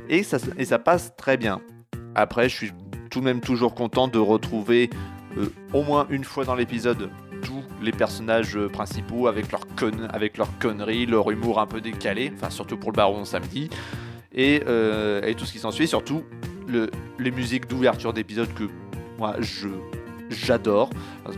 Et 0.09 0.23
ça, 0.23 0.37
et 0.57 0.65
ça 0.65 0.79
passe 0.79 1.13
très 1.15 1.37
bien. 1.37 1.61
Après, 2.15 2.49
je 2.49 2.55
suis 2.55 2.71
tout 3.11 3.19
de 3.19 3.25
même 3.25 3.39
toujours 3.39 3.75
content 3.75 4.07
de 4.07 4.17
retrouver 4.17 4.89
euh, 5.37 5.47
au 5.73 5.83
moins 5.83 6.07
une 6.09 6.23
fois 6.23 6.45
dans 6.45 6.55
l'épisode 6.55 7.09
tous 7.41 7.63
les 7.81 7.91
personnages 7.91 8.55
euh, 8.55 8.67
principaux 8.69 9.27
avec 9.27 9.51
leurs 9.51 9.67
con 9.75 9.91
avec 10.11 10.37
leurs 10.37 10.57
conneries, 10.59 11.05
leur 11.05 11.31
humour 11.31 11.59
un 11.59 11.67
peu 11.67 11.81
décalé, 11.81 12.31
enfin 12.35 12.49
surtout 12.49 12.77
pour 12.77 12.91
le 12.91 12.95
baron 12.95 13.25
samedi, 13.25 13.69
et, 14.33 14.63
euh, 14.67 15.21
et 15.23 15.35
tout 15.35 15.45
ce 15.45 15.53
qui 15.53 15.59
s'ensuit, 15.59 15.87
surtout 15.87 16.23
le, 16.67 16.89
les 17.19 17.31
musiques 17.31 17.67
d'ouverture 17.67 18.13
d'épisode 18.13 18.53
que 18.53 18.65
moi 19.17 19.35
je 19.39 19.69
j'adore. 20.31 20.89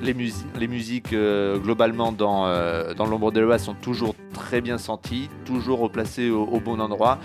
Les, 0.01 0.13
musi- 0.13 0.45
les 0.59 0.67
musiques 0.67 1.13
euh, 1.13 1.57
globalement 1.57 2.11
dans, 2.11 2.45
euh, 2.47 2.93
dans 2.93 3.05
l'ombre 3.05 3.31
de 3.31 3.39
l'Oise 3.39 3.63
sont 3.63 3.73
toujours 3.75 4.15
très 4.33 4.61
bien 4.61 4.77
senties, 4.77 5.29
toujours 5.45 5.79
replacées 5.79 6.29
au, 6.29 6.43
au 6.43 6.59
bon 6.59 6.79
endroit, 6.79 7.19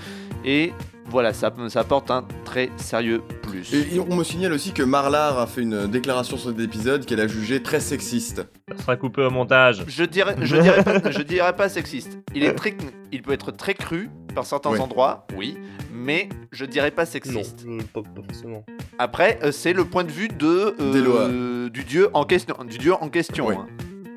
et 0.45 0.73
voilà, 1.11 1.33
ça, 1.33 1.51
ça 1.69 1.81
apporte 1.81 2.11
un 2.11 2.25
très 2.45 2.69
sérieux 2.77 3.23
plus. 3.43 3.73
Et, 3.73 3.97
et 3.97 4.01
on 4.01 4.15
me 4.15 4.23
signale 4.25 4.53
aussi 4.53 4.73
que 4.73 4.83
Marlar 4.83 5.39
a 5.39 5.47
fait 5.47 5.63
une 5.63 5.87
déclaration 5.87 6.37
sur 6.37 6.51
cet 6.51 6.61
épisode 6.61 7.07
qu'elle 7.07 7.21
a 7.21 7.27
jugé 7.27 7.63
très 7.63 7.81
sexiste. 7.81 8.47
Ça 8.77 8.83
sera 8.83 8.97
coupé 8.97 9.23
au 9.23 9.31
montage. 9.31 9.85
Je 9.89 10.05
dirais, 10.05 10.37
je 10.43 10.57
dirais 10.59 10.85
pas, 10.85 11.11
je 11.11 11.23
dirais 11.23 11.57
pas 11.57 11.71
sexiste. 11.71 12.19
Il 12.35 12.45
est 12.45 12.53
très, 12.53 12.77
il 13.11 13.23
peut 13.23 13.33
être 13.33 13.53
très 13.53 13.73
cru 13.73 14.11
par 14.35 14.45
certains 14.45 14.69
Ouais. 14.71 14.81
endroits, 14.81 15.27
oui, 15.35 15.57
mais 15.99 16.29
je 16.53 16.65
dirais 16.65 16.91
pas 16.91 17.03
Non, 17.05 17.11
sexiste. 17.11 17.65
euh, 17.67 17.79
pas, 17.93 18.03
pas 18.03 18.23
forcément. 18.27 18.65
Après, 18.99 19.39
euh, 19.43 19.53
c'est 19.53 19.73
le 19.73 19.85
point 19.85 20.05
de 20.05 20.11
vue 20.11 20.29
de 20.29 20.75
euh, 20.81 21.69
du 21.69 21.85
dieu 21.85 22.09
en 22.15 22.25
question, 22.25 22.57
du 22.65 22.79
dieu 22.79 22.95
en 22.95 23.09
question. 23.09 23.49
Ouais. 23.49 23.57
hein. 23.57 23.67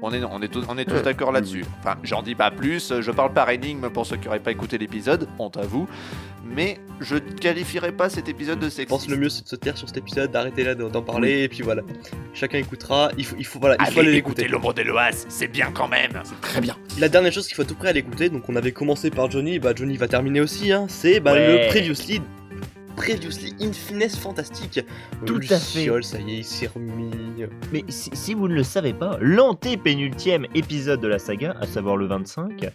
On 0.04 0.12
est, 0.14 0.24
on 0.24 0.42
est 0.42 0.48
tous, 0.48 0.66
on 0.68 0.78
est 0.80 0.86
tous 0.86 0.96
Ouais. 0.96 1.02
d'accord 1.04 1.32
là-dessus. 1.32 1.64
Enfin, 1.80 1.96
j'en 2.04 2.24
dis 2.24 2.34
pas 2.34 2.50
plus. 2.50 2.92
Je 3.02 3.12
parle 3.12 3.34
par 3.34 3.50
énigme 3.52 3.90
pour 3.90 4.06
ceux 4.08 4.18
qui 4.18 4.26
n'auraient 4.26 4.40
pas 4.40 4.52
écouté 4.52 4.78
l'épisode, 4.80 5.28
honte 5.38 5.58
à 5.58 5.62
vous. 5.62 5.88
Mais 6.44 6.80
je 7.00 7.18
qualifierais 7.18 7.92
pas 7.92 8.10
cet 8.10 8.28
épisode 8.28 8.58
de 8.58 8.66
Je 8.66 8.70
sexiste. 8.70 8.90
pense 8.90 9.06
que 9.06 9.12
le 9.12 9.18
mieux 9.18 9.30
c'est 9.30 9.44
de 9.44 9.48
se 9.48 9.56
taire 9.56 9.78
sur 9.78 9.88
cet 9.88 9.98
épisode, 9.98 10.32
d'arrêter 10.32 10.64
là 10.64 10.74
d'en 10.74 11.02
parler, 11.04 11.44
et 11.44 11.48
puis 11.50 11.62
voilà. 11.62 11.84
Chacun 12.34 12.58
écoutera, 12.58 13.12
il 13.18 13.26
faut, 13.26 13.36
il 13.38 13.46
faut, 13.46 13.60
voilà, 13.60 13.76
il 13.80 13.86
faut 13.86 14.00
aller 14.00 14.08
Allez 14.10 14.12
l'écouter. 14.18 14.42
écouter 14.42 14.52
l'ombre 14.52 14.74
d'Eloas, 14.74 15.26
c'est 15.30 15.48
bien 15.48 15.70
quand 15.72 15.88
même. 15.88 16.12
Très 16.42 16.60
bien. 16.62 16.76
La 17.00 17.08
dernière 17.08 17.32
chose 17.32 17.46
qu'il 17.46 17.56
faut 17.56 17.62
à 17.62 17.66
tout 17.66 17.76
près 17.76 17.90
à 17.90 17.94
l'écouter, 17.94 18.30
donc 18.30 18.50
on 18.50 18.56
avait 18.56 18.72
commencé 18.72 19.12
par 19.12 19.30
Johnny, 19.30 19.60
bah 19.60 19.74
Johnny 19.76 19.98
va 19.98 20.08
terminer 20.08 20.42
aussi, 20.42 20.72
hein, 20.72 20.88
c'est 20.90 21.20
bah, 21.20 21.34
Ouais. 21.34 21.64
le 21.66 21.70
Previously. 21.70 22.22
Previously 22.95 23.54
in 23.62 23.71
Finesse 23.73 24.17
Fantastique. 24.17 24.82
Tout 25.25 25.39
à 25.49 25.58
fait. 25.58 25.89
Ça 26.01 26.19
y 26.19 26.32
est, 26.32 26.38
il 26.38 26.43
s'est 26.43 26.67
remis. 26.67 27.12
Mais 27.71 27.84
si, 27.89 28.10
si 28.13 28.34
vous 28.34 28.47
ne 28.47 28.54
le 28.54 28.63
savez 28.63 28.93
pas, 28.93 29.17
l'antépénultième 29.21 30.45
épisode 30.56 31.01
de 31.01 31.08
la 31.08 31.19
saga, 31.19 31.56
à 31.60 31.67
savoir 31.67 31.97
le 31.97 32.06
25, 32.06 32.71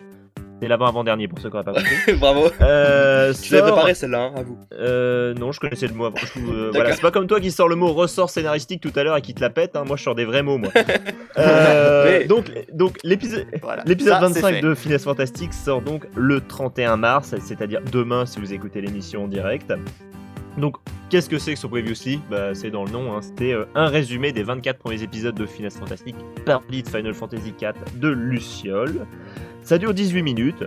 c'est 0.61 0.69
l'avant-avant-dernier 0.69 1.29
pour 1.29 1.39
ceux 1.39 1.49
qui 1.51 1.57
n'auraient 1.57 1.65
pas 1.65 1.73
compris. 1.75 2.13
Bravo. 2.19 2.47
Euh, 2.61 3.33
Tu 3.35 3.53
l'avais 3.53 3.63
sort- 3.67 3.73
préparé 3.75 3.95
celle-là, 3.95 4.21
hein, 4.21 4.33
à 4.37 4.43
vous. 4.43 4.59
Euh, 4.73 5.35
non, 5.35 5.53
je 5.53 5.61
connaissais 5.61 5.87
le 5.87 5.95
mot 5.95 6.07
avant. 6.07 6.17
Je- 6.17 6.41
euh, 6.41 6.71
voilà, 6.73 6.93
c'est 6.93 7.03
pas 7.03 7.11
comme 7.11 7.27
toi 7.27 7.41
qui 7.41 7.51
sors 7.51 7.69
le 7.69 7.77
mot 7.77 7.93
ressort 7.93 8.31
scénaristique 8.31 8.81
tout 8.81 8.93
à 8.99 9.03
l'heure 9.05 9.17
et 9.17 9.23
qui 9.23 9.35
te 9.35 9.41
la 9.41 9.51
pète. 9.51 9.77
hein. 9.77 9.85
Moi, 9.87 9.97
je 9.97 10.03
sors 10.03 10.15
des 10.15 10.25
vrais 10.25 10.43
mots, 10.43 10.59
moi. 10.59 10.71
Euh, 11.39 12.05
Mais- 12.21 12.25
Donc, 12.27 12.51
donc 12.73 12.97
l'épisode. 13.05 13.47
Voilà. 13.63 13.83
L'épisode 13.85 14.15
Ça, 14.15 14.21
c'est 14.29 14.41
25 14.41 14.55
fait. 14.57 14.61
de 14.63 14.75
Finesse 14.75 15.05
Fantastique 15.05 15.53
sort 15.53 15.83
donc 15.83 16.07
le 16.15 16.41
31 16.41 16.97
mars, 16.97 17.35
c'est-à-dire 17.41 17.81
demain 17.93 18.25
si 18.25 18.41
vous 18.41 18.55
écoutez 18.55 18.81
l'émission 18.81 19.25
en 19.25 19.29
direct. 19.29 19.73
Donc, 20.57 20.77
qu'est-ce 21.11 21.29
que 21.29 21.39
c'est 21.39 21.55
que 21.55 21.59
ce 21.59 21.67
Previously 21.67 22.21
bah, 22.31 22.55
C'est 22.55 22.71
dans 22.71 22.85
le 22.85 22.91
nom, 22.91 23.15
hein. 23.15 23.21
c'était 23.23 23.53
euh, 23.53 23.65
un 23.75 23.87
résumé 23.87 24.33
des 24.33 24.43
24 24.43 24.79
premiers 24.79 25.03
épisodes 25.03 25.35
de 25.35 25.47
Final 25.47 25.71
Fantasy, 25.71 26.15
parodie 26.45 26.83
de 26.83 26.89
Final 26.89 27.15
Fantasy 27.15 27.55
IV 27.61 27.73
de 28.01 28.09
Luciole. 28.09 29.07
Ça 29.63 29.79
dure 29.79 29.93
18 29.93 30.23
minutes. 30.23 30.65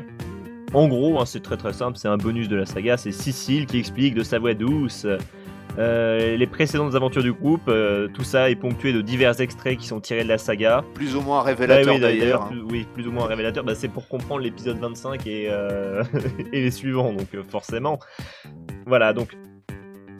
En 0.73 0.87
gros, 0.87 1.19
hein, 1.19 1.25
c'est 1.25 1.41
très 1.41 1.57
très 1.57 1.73
simple, 1.73 1.97
c'est 1.97 2.07
un 2.07 2.17
bonus 2.17 2.47
de 2.47 2.55
la 2.55 2.65
saga, 2.65 2.97
c'est 2.97 3.11
Cécile 3.11 3.65
qui 3.65 3.79
explique 3.79 4.13
de 4.13 4.21
sa 4.23 4.37
voix 4.37 4.53
douce 4.53 5.07
euh, 5.77 6.35
les 6.35 6.47
précédentes 6.47 6.95
aventures 6.95 7.23
du 7.23 7.31
groupe, 7.31 7.61
euh, 7.67 8.07
tout 8.13 8.23
ça 8.23 8.49
est 8.49 8.55
ponctué 8.55 8.91
de 8.91 9.01
divers 9.01 9.39
extraits 9.39 9.77
qui 9.77 9.87
sont 9.87 9.99
tirés 10.01 10.23
de 10.23 10.27
la 10.27 10.37
saga. 10.37 10.83
Plus 10.93 11.15
ou 11.15 11.21
moins 11.21 11.41
révélateurs 11.41 11.85
Bah 11.85 11.91
oui, 11.93 11.99
d'ailleurs. 11.99 12.47
plus- 12.49 12.61
oui, 12.61 12.87
plus 12.93 13.07
ou 13.07 13.11
moins 13.11 13.27
révélateur. 13.27 13.63
Bah, 13.63 13.75
c'est 13.75 13.87
pour 13.87 14.07
comprendre 14.07 14.41
l'épisode 14.41 14.77
25 14.77 15.25
et, 15.27 15.47
euh, 15.49 16.03
et 16.53 16.61
les 16.61 16.71
suivants, 16.71 17.13
donc 17.13 17.27
forcément. 17.49 17.99
Voilà, 18.87 19.13
donc 19.13 19.37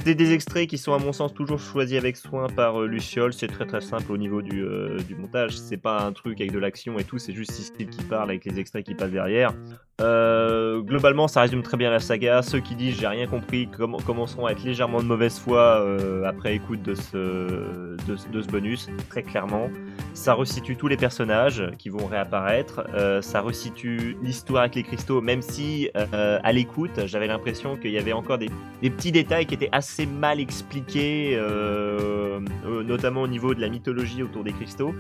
c'est 0.05 0.15
des 0.15 0.33
extraits 0.33 0.67
qui 0.67 0.77
sont 0.77 0.93
à 0.93 0.97
mon 0.97 1.13
sens 1.13 1.33
toujours 1.33 1.59
choisis 1.59 1.97
avec 1.97 2.17
soin 2.17 2.47
par 2.47 2.81
euh, 2.81 2.87
Luciole. 2.87 3.33
C'est 3.33 3.47
très 3.47 3.65
très 3.65 3.81
simple 3.81 4.11
au 4.11 4.17
niveau 4.17 4.41
du, 4.41 4.63
euh, 4.63 4.97
du 5.07 5.15
montage. 5.15 5.57
C'est 5.57 5.77
pas 5.77 6.01
un 6.01 6.11
truc 6.13 6.39
avec 6.41 6.51
de 6.51 6.59
l'action 6.59 6.97
et 6.99 7.03
tout, 7.03 7.17
c'est 7.19 7.33
juste 7.33 7.51
Cécile 7.51 7.89
qui 7.89 8.03
parle 8.03 8.29
avec 8.29 8.45
les 8.45 8.59
extraits 8.59 8.85
qui 8.85 8.95
passent 8.95 9.11
derrière. 9.11 9.53
Euh, 10.01 10.79
globalement, 10.79 11.27
ça 11.27 11.41
résume 11.41 11.61
très 11.61 11.75
bien 11.75 11.89
la 11.89 11.99
saga. 11.99 12.41
Ceux 12.41 12.59
qui 12.61 12.75
disent 12.75 12.97
j'ai 12.99 13.07
rien 13.07 13.27
compris 13.27 13.67
comm- 13.67 14.01
commenceront 14.03 14.45
à 14.45 14.51
être 14.51 14.63
légèrement 14.63 14.99
de 15.01 15.07
mauvaise 15.07 15.37
foi 15.37 15.81
euh, 15.81 16.23
après 16.23 16.55
écoute 16.55 16.81
de 16.81 16.95
ce, 16.95 17.97
de, 18.07 18.15
ce- 18.15 18.47
bonus, 18.49 18.87
très 19.09 19.23
clairement. 19.23 19.69
Ça 20.13 20.33
resitue 20.33 20.77
tous 20.77 20.87
les 20.87 20.95
personnages 20.97 21.63
qui 21.77 21.89
vont 21.89 22.07
réapparaître. 22.07 22.81
Ça 23.21 23.41
resitue 23.41 24.17
l'histoire 24.23 24.61
avec 24.63 24.75
les 24.75 24.83
cristaux, 24.83 25.21
même 25.21 25.41
si 25.41 25.89
à 25.93 26.51
l'écoute, 26.51 27.05
j'avais 27.05 27.27
l'impression 27.27 27.75
qu'il 27.77 27.91
y 27.91 27.97
avait 27.97 28.13
encore 28.13 28.37
des, 28.37 28.49
des 28.81 28.89
petits 28.89 29.11
détails 29.11 29.45
qui 29.45 29.53
étaient 29.53 29.69
assez 29.71 29.88
mal 30.05 30.39
expliqués, 30.39 31.33
euh, 31.35 32.39
euh, 32.65 32.83
notamment 32.83 33.21
au 33.21 33.27
niveau 33.27 33.53
de 33.53 33.61
la 33.61 33.69
mythologie 33.69 34.23
autour 34.23 34.43
des 34.43 34.53
cristaux. 34.53 34.93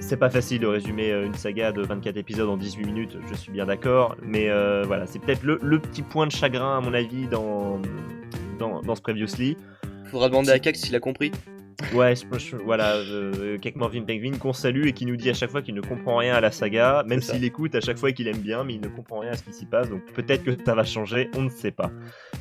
C'est 0.00 0.16
pas 0.16 0.30
facile 0.30 0.60
de 0.60 0.66
résumer 0.66 1.10
euh, 1.12 1.26
une 1.26 1.34
saga 1.34 1.72
de 1.72 1.82
24 1.82 2.16
épisodes 2.16 2.48
en 2.48 2.56
18 2.56 2.84
minutes, 2.84 3.16
je 3.28 3.34
suis 3.34 3.52
bien 3.52 3.66
d'accord, 3.66 4.16
mais 4.22 4.50
euh, 4.50 4.84
voilà, 4.86 5.06
c'est 5.06 5.18
peut-être 5.18 5.42
le, 5.42 5.58
le 5.62 5.78
petit 5.78 6.02
point 6.02 6.26
de 6.26 6.32
chagrin 6.32 6.76
à 6.76 6.80
mon 6.80 6.92
avis 6.92 7.26
dans, 7.26 7.80
dans, 8.58 8.82
dans 8.82 8.94
ce 8.94 9.00
Previously. 9.00 9.56
Faudra 10.10 10.28
demander 10.28 10.50
à 10.50 10.58
Cax 10.58 10.80
s'il 10.80 10.94
a 10.94 11.00
compris. 11.00 11.32
Ouais, 11.94 12.14
je- 12.16 12.38
je- 12.38 12.56
voilà, 12.56 12.94
euh, 12.96 13.58
Cake 13.58 13.76
Morvin 13.76 14.02
Penguin 14.02 14.32
qu'on 14.38 14.52
salue 14.52 14.86
et 14.86 14.92
qui 14.92 15.06
nous 15.06 15.16
dit 15.16 15.30
à 15.30 15.34
chaque 15.34 15.50
fois 15.50 15.62
qu'il 15.62 15.74
ne 15.74 15.80
comprend 15.80 16.16
rien 16.16 16.34
à 16.34 16.40
la 16.40 16.50
saga, 16.50 17.02
même 17.06 17.20
s'il 17.20 17.44
écoute 17.44 17.74
à 17.74 17.80
chaque 17.80 17.98
fois 17.98 18.12
qu'il 18.12 18.28
aime 18.28 18.38
bien, 18.38 18.64
mais 18.64 18.74
il 18.74 18.80
ne 18.80 18.88
comprend 18.88 19.20
rien 19.20 19.30
à 19.32 19.36
ce 19.36 19.42
qui 19.44 19.52
s'y 19.52 19.66
passe, 19.66 19.88
donc 19.90 20.04
peut-être 20.12 20.44
que 20.44 20.50
ça 20.64 20.74
va 20.74 20.84
changer, 20.84 21.30
on 21.36 21.42
ne 21.42 21.48
sait 21.50 21.70
pas. 21.70 21.90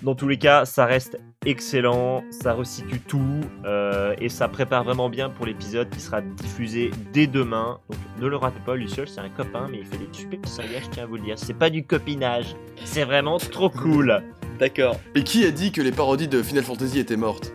Dans 0.02 0.16
tous 0.16 0.28
les 0.28 0.38
cas, 0.38 0.66
ça 0.66 0.86
reste 0.86 1.18
excellent, 1.46 2.24
ça 2.30 2.54
resitue 2.54 3.00
tout, 3.00 3.42
euh, 3.66 4.14
et 4.20 4.30
ça 4.30 4.48
prépare 4.48 4.84
vraiment 4.84 5.10
bien 5.10 5.30
pour 5.30 5.46
l'épisode 5.46 5.90
qui 5.90 6.00
sera 6.00 6.22
diffusé 6.22 6.92
dès 7.14 7.28
demain. 7.28 7.80
Donc 7.90 8.00
ne 8.22 8.28
le 8.28 8.36
ratez 8.36 8.60
pas, 8.66 8.76
Luciole, 8.76 9.08
c'est 9.08 9.22
un 9.22 9.30
copain, 9.30 9.68
mais 9.72 9.80
il 9.80 9.86
fait 9.86 9.98
des 9.98 10.08
super 10.12 10.40
sagas, 10.50 10.82
je 10.84 10.90
tiens 10.90 11.04
à 11.04 11.06
vous 11.06 11.16
le 11.16 11.22
dire. 11.24 11.38
C'est 11.40 11.54
pas 11.58 11.70
du 11.70 11.86
copinage, 11.86 12.56
c'est 12.84 13.04
vraiment 13.06 13.38
trop 13.38 13.70
cool. 13.70 14.22
D'accord, 14.60 15.00
Et 15.16 15.24
qui 15.24 15.46
a 15.46 15.52
dit 15.52 15.72
que 15.72 15.82
les 15.82 15.92
parodies 15.92 16.28
de 16.28 16.42
Final 16.44 16.64
Fantasy 16.64 17.00
étaient 17.00 17.18
mortes? 17.18 17.52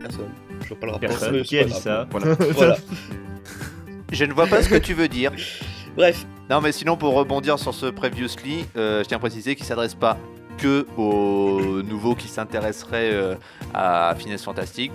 Personne. 0.00 0.30
Je 0.72 0.78
vois 0.78 0.80
pas 0.80 0.86
le 0.86 0.92
rapport. 0.92 1.08
Personne 1.08 1.42
qui 1.42 1.58
a 1.58 1.64
dit 1.64 1.72
ça. 1.72 2.06
Voilà. 2.10 2.34
Voilà. 2.52 2.76
Je 4.10 4.24
ne 4.24 4.32
vois 4.32 4.46
pas 4.46 4.62
ce 4.62 4.68
que 4.68 4.76
tu 4.76 4.94
veux 4.94 5.08
dire. 5.08 5.32
Bref, 5.96 6.26
Non, 6.50 6.60
mais 6.60 6.72
sinon, 6.72 6.96
pour 6.96 7.14
rebondir 7.14 7.58
sur 7.58 7.74
ce 7.74 7.86
Previously, 7.86 8.64
euh, 8.76 9.02
je 9.02 9.08
tiens 9.08 9.16
à 9.18 9.20
préciser 9.20 9.54
qu'il 9.56 9.64
s'adresse 9.66 9.94
pas 9.94 10.18
que 10.58 10.86
aux 10.98 11.82
nouveaux 11.82 12.14
qui 12.14 12.28
s'intéresseraient 12.28 13.10
euh, 13.12 13.34
à 13.74 14.14
Finesse 14.18 14.42
Fantastique. 14.44 14.92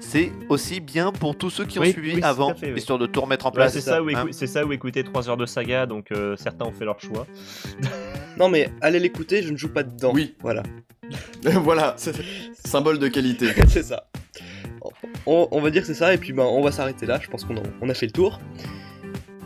C'est 0.00 0.30
aussi 0.48 0.80
bien 0.80 1.10
pour 1.10 1.36
tous 1.36 1.50
ceux 1.50 1.64
qui 1.64 1.78
ont 1.78 1.82
Oui, 1.82 1.92
suivi 1.92 2.14
oui, 2.16 2.22
avant, 2.22 2.54
fait, 2.54 2.70
oui. 2.72 2.78
histoire 2.78 2.98
de 2.98 3.06
tout 3.06 3.20
remettre 3.20 3.46
en 3.46 3.50
Ouais, 3.50 3.54
place. 3.56 3.72
c'est 3.72 3.80
ça, 3.80 4.02
ou 4.02 4.10
hein. 4.10 4.26
ça 4.32 4.64
ou 4.64 4.72
écouter 4.72 5.02
3 5.02 5.28
heures 5.30 5.36
de 5.36 5.46
saga, 5.46 5.86
donc 5.86 6.12
euh, 6.12 6.36
certains 6.36 6.64
ont 6.64 6.72
fait 6.72 6.84
leur 6.84 7.00
choix. 7.00 7.26
non 8.38 8.48
mais 8.48 8.70
allez 8.82 9.00
l'écouter, 9.00 9.42
je 9.42 9.50
ne 9.52 9.56
joue 9.56 9.68
pas 9.72 9.82
dedans. 9.82 10.12
Oui. 10.14 10.34
Voilà, 10.42 10.62
voilà, 11.54 11.94
c'est- 11.96 12.14
symbole 12.54 12.98
de 12.98 13.08
qualité. 13.08 13.48
c'est 13.68 13.82
ça. 13.84 14.04
On, 15.26 15.48
on 15.50 15.60
va 15.60 15.70
dire 15.70 15.82
que 15.82 15.86
c'est 15.88 15.94
ça, 15.94 16.12
et 16.14 16.18
puis 16.18 16.32
ben, 16.32 16.44
on 16.44 16.62
va 16.62 16.72
s'arrêter 16.72 17.06
là, 17.06 17.18
je 17.22 17.28
pense 17.28 17.44
qu'on 17.44 17.56
a, 17.56 17.62
on 17.80 17.88
a 17.88 17.94
fait 17.94 18.06
le 18.06 18.12
tour. 18.12 18.40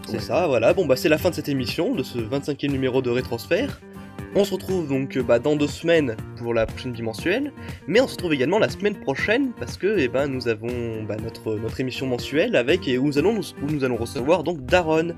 C'est 0.06 0.14
Ouais. 0.14 0.18
ça, 0.20 0.46
voilà. 0.48 0.72
Bon, 0.74 0.86
bah, 0.86 0.96
c'est 0.96 1.08
la 1.08 1.18
fin 1.18 1.30
de 1.30 1.34
cette 1.34 1.48
émission, 1.48 1.94
de 1.94 2.02
ce 2.02 2.18
25e 2.18 2.70
numéro 2.70 3.00
de 3.02 3.10
Rétransfert. 3.10 3.80
On 4.34 4.44
se 4.44 4.52
retrouve 4.54 4.88
donc 4.88 5.16
euh, 5.16 5.22
bah, 5.22 5.38
dans 5.40 5.56
deux 5.56 5.66
semaines 5.66 6.16
pour 6.36 6.54
la 6.54 6.64
prochaine 6.66 6.92
bimensuelle, 6.92 7.52
mais 7.88 8.00
on 8.00 8.06
se 8.06 8.12
retrouve 8.12 8.32
également 8.32 8.58
la 8.60 8.68
semaine 8.68 8.94
prochaine 9.00 9.52
parce 9.58 9.76
que 9.76 9.98
eh 9.98 10.06
ben, 10.08 10.28
nous 10.28 10.46
avons 10.46 11.02
bah, 11.02 11.16
notre, 11.22 11.56
notre 11.56 11.80
émission 11.80 12.06
mensuelle 12.06 12.54
avec 12.54 12.86
et 12.86 12.96
où 12.98 13.06
nous 13.06 13.18
allons, 13.18 13.40
où 13.40 13.66
nous 13.70 13.82
allons 13.84 13.96
recevoir 13.96 14.44
donc 14.44 14.64
Daron. 14.64 15.14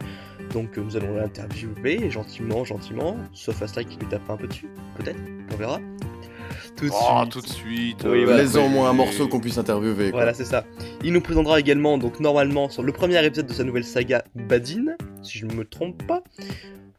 Donc 0.54 0.78
euh, 0.78 0.82
nous 0.82 0.96
allons 0.96 1.14
l'interviewer 1.16 2.10
gentiment, 2.10 2.64
gentiment, 2.64 3.16
sauf 3.34 3.60
Aslike 3.62 3.88
qui 3.90 3.98
lui 3.98 4.06
tape 4.06 4.28
un 4.30 4.36
peu 4.36 4.46
dessus, 4.46 4.68
peut-être, 4.98 5.20
on 5.52 5.56
verra. 5.56 5.78
Tout 6.76 6.86
de 6.86 6.90
Oh, 6.92 7.20
suite. 7.20 7.32
tout 7.32 7.40
de 7.40 7.46
suite. 7.48 8.02
Oui, 8.04 8.22
euh, 8.22 8.46
voilà. 8.46 8.68
Moins 8.68 8.90
un 8.90 8.94
morceau 8.94 9.28
qu'on 9.28 9.40
puisse 9.40 9.58
interviewer. 9.58 10.10
quoi. 10.10 10.20
Voilà, 10.20 10.34
c'est 10.34 10.44
ça. 10.44 10.64
Il 11.04 11.12
nous 11.12 11.20
présentera 11.20 11.60
également, 11.60 11.98
donc 11.98 12.18
normalement, 12.20 12.68
sur 12.70 12.82
le 12.82 12.92
premier 12.92 13.24
épisode 13.24 13.46
de 13.46 13.52
sa 13.52 13.64
nouvelle 13.64 13.84
saga 13.84 14.24
Badin, 14.34 14.96
si 15.22 15.38
je 15.38 15.46
ne 15.46 15.54
me 15.54 15.64
trompe 15.64 16.04
pas. 16.06 16.22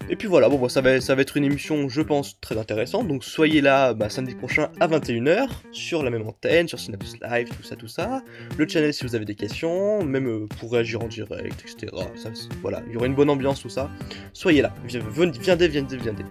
Et 0.10 0.18
puis 0.18 0.28
voilà, 0.28 0.50
bon, 0.50 0.60
bah, 0.60 0.68
ça, 0.68 0.82
va, 0.82 1.00
ça 1.00 1.16
va 1.16 1.22
être 1.22 1.38
une 1.38 1.46
émission, 1.46 1.88
je 1.88 2.02
pense, 2.02 2.38
très 2.42 2.58
intéressante. 2.58 3.08
Donc 3.08 3.24
soyez 3.24 3.62
là 3.62 3.94
bah, 3.94 4.10
samedi 4.10 4.36
prochain 4.36 4.70
à 4.82 4.88
21h, 4.90 5.48
sur 5.72 6.04
la 6.04 6.10
même 6.10 6.28
antenne, 6.28 6.68
sur 6.68 6.78
Synapse 6.78 7.14
Live, 7.22 7.48
tout 7.56 7.64
ça, 7.64 7.76
tout 7.78 7.88
ça. 7.88 8.22
Le 8.58 8.68
channel 8.68 8.94
si 8.94 9.06
vous 9.06 9.16
avez 9.16 9.24
des 9.24 9.36
questions, 9.36 10.04
même 10.04 10.28
euh, 10.28 10.46
pour 10.60 10.74
réagir 10.74 11.02
en 11.02 11.08
direct, 11.08 11.64
etc. 11.66 11.92
Ça, 12.16 12.30
voilà, 12.62 12.84
il 12.88 12.94
y 12.94 12.98
aura 12.98 13.06
une 13.08 13.16
bonne 13.16 13.30
ambiance, 13.30 13.62
tout 13.62 13.70
ça. 13.70 13.90
Soyez 14.34 14.62
là, 14.62 14.76
viendez, 14.86 15.70
viendez, 15.70 15.98
viendez. 15.98 16.24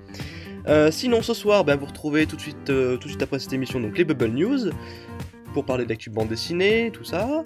Euh, 0.68 0.90
sinon, 0.90 1.22
ce 1.22 1.34
soir, 1.34 1.64
ben, 1.64 1.76
vous 1.76 1.86
retrouvez 1.86 2.26
tout 2.26 2.36
de 2.36 2.40
suite, 2.40 2.70
euh, 2.70 2.96
tout 2.96 3.04
de 3.04 3.08
suite 3.08 3.22
après 3.22 3.38
cette 3.38 3.52
émission 3.52 3.80
donc 3.80 3.98
les 3.98 4.04
Bubble 4.04 4.28
News 4.28 4.70
pour 5.52 5.64
parler 5.64 5.84
de 5.84 5.90
l'actu 5.90 6.08
bande 6.08 6.28
dessinée, 6.28 6.90
tout 6.92 7.04
ça. 7.04 7.44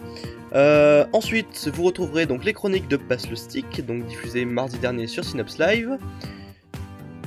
Euh, 0.54 1.04
ensuite, 1.12 1.68
vous 1.74 1.82
retrouverez 1.82 2.26
donc 2.26 2.44
les 2.44 2.52
chroniques 2.52 2.88
de 2.88 2.96
Pass 2.96 3.28
le 3.28 3.36
Stick, 3.36 3.84
donc 3.84 4.06
diffusées 4.06 4.44
mardi 4.44 4.78
dernier 4.78 5.06
sur 5.06 5.24
Synapse 5.24 5.58
Live. 5.58 5.98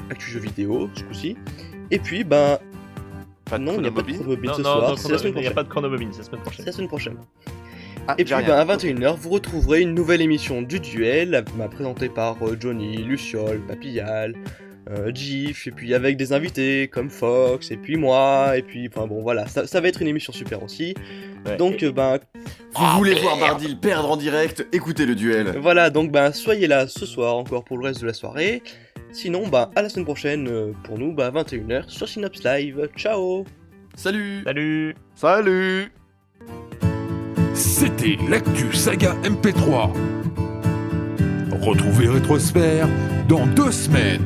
Actu 0.09 0.31
jeux 0.31 0.39
vidéo, 0.39 0.89
ce 0.95 1.03
coup-ci. 1.03 1.35
Et 1.91 1.99
puis, 1.99 2.23
ben. 2.23 2.59
Pas 3.45 3.57
de 3.57 3.63
non, 3.63 3.73
il 3.75 3.81
n'y 3.81 3.87
a 3.87 3.91
pas 3.91 4.03
de 4.03 4.11
chronomobile 4.11 4.51
ce 4.55 4.61
non, 4.61 4.63
soir, 4.63 4.89
non, 4.91 4.95
c'est 4.95 5.11
la 5.11 5.17
semaine 5.17 5.33
il 5.37 5.41
n'y 5.41 5.47
a 5.47 5.51
pas 5.51 5.63
de 5.63 5.69
chronomobile, 5.69 6.09
c'est 6.11 6.19
la 6.19 6.23
semaine 6.25 6.39
C'est 6.39 6.49
prochaine. 6.49 6.65
la 6.65 6.71
semaine 6.71 6.87
prochaine. 6.87 7.17
Ah, 8.07 8.15
Et 8.17 8.23
puis 8.23 8.33
ben, 8.33 8.49
à 8.51 8.65
21h, 8.65 9.15
vous 9.17 9.29
retrouverez 9.29 9.81
une 9.81 9.93
nouvelle 9.95 10.21
émission 10.21 10.61
du 10.61 10.79
duel, 10.79 11.43
présentée 11.71 12.09
par 12.09 12.37
Johnny, 12.59 12.97
Luciole, 12.97 13.59
Papillal, 13.67 14.35
euh, 14.89 15.11
Gif, 15.13 15.67
et 15.67 15.71
puis 15.71 15.93
avec 15.93 16.17
des 16.17 16.33
invités 16.33 16.87
comme 16.87 17.09
Fox, 17.09 17.69
et 17.71 17.77
puis 17.77 17.95
moi, 17.95 18.57
et 18.57 18.63
puis 18.63 18.89
enfin 18.91 19.05
bon 19.05 19.21
voilà, 19.21 19.45
ça, 19.47 19.67
ça 19.67 19.81
va 19.81 19.87
être 19.87 20.01
une 20.01 20.07
émission 20.07 20.33
super 20.33 20.63
aussi. 20.63 20.95
Ouais. 21.45 21.57
Donc 21.57 21.83
euh, 21.83 21.91
ben 21.91 22.19
Vous 22.75 22.97
voulez 22.97 23.13
voir 23.15 23.37
Bardil 23.37 23.77
perdre 23.79 24.11
en 24.11 24.17
direct 24.17 24.65
Écoutez 24.71 25.05
le 25.05 25.15
duel. 25.15 25.57
voilà, 25.59 25.89
donc 25.89 26.11
ben 26.11 26.31
soyez 26.31 26.67
là 26.67 26.87
ce 26.87 27.05
soir 27.05 27.35
encore 27.35 27.63
pour 27.63 27.77
le 27.77 27.85
reste 27.85 28.01
de 28.01 28.07
la 28.07 28.13
soirée. 28.13 28.63
Sinon, 29.11 29.47
ben 29.47 29.69
à 29.75 29.81
la 29.81 29.89
semaine 29.89 30.05
prochaine 30.05 30.47
euh, 30.47 30.71
pour 30.83 30.97
nous, 30.97 31.13
ben 31.13 31.27
à 31.27 31.43
21h 31.43 31.87
sur 31.87 32.07
Synops 32.07 32.43
Live. 32.43 32.89
Ciao 32.95 33.45
Salut 33.95 34.41
Salut 34.45 34.95
Salut 35.15 35.91
C'était 37.53 38.17
l'actu 38.29 38.73
saga 38.73 39.15
MP3. 39.23 39.91
Retrouvez 41.61 42.07
Rétrosphère 42.07 42.87
dans 43.27 43.45
deux 43.45 43.71
semaines. 43.71 44.25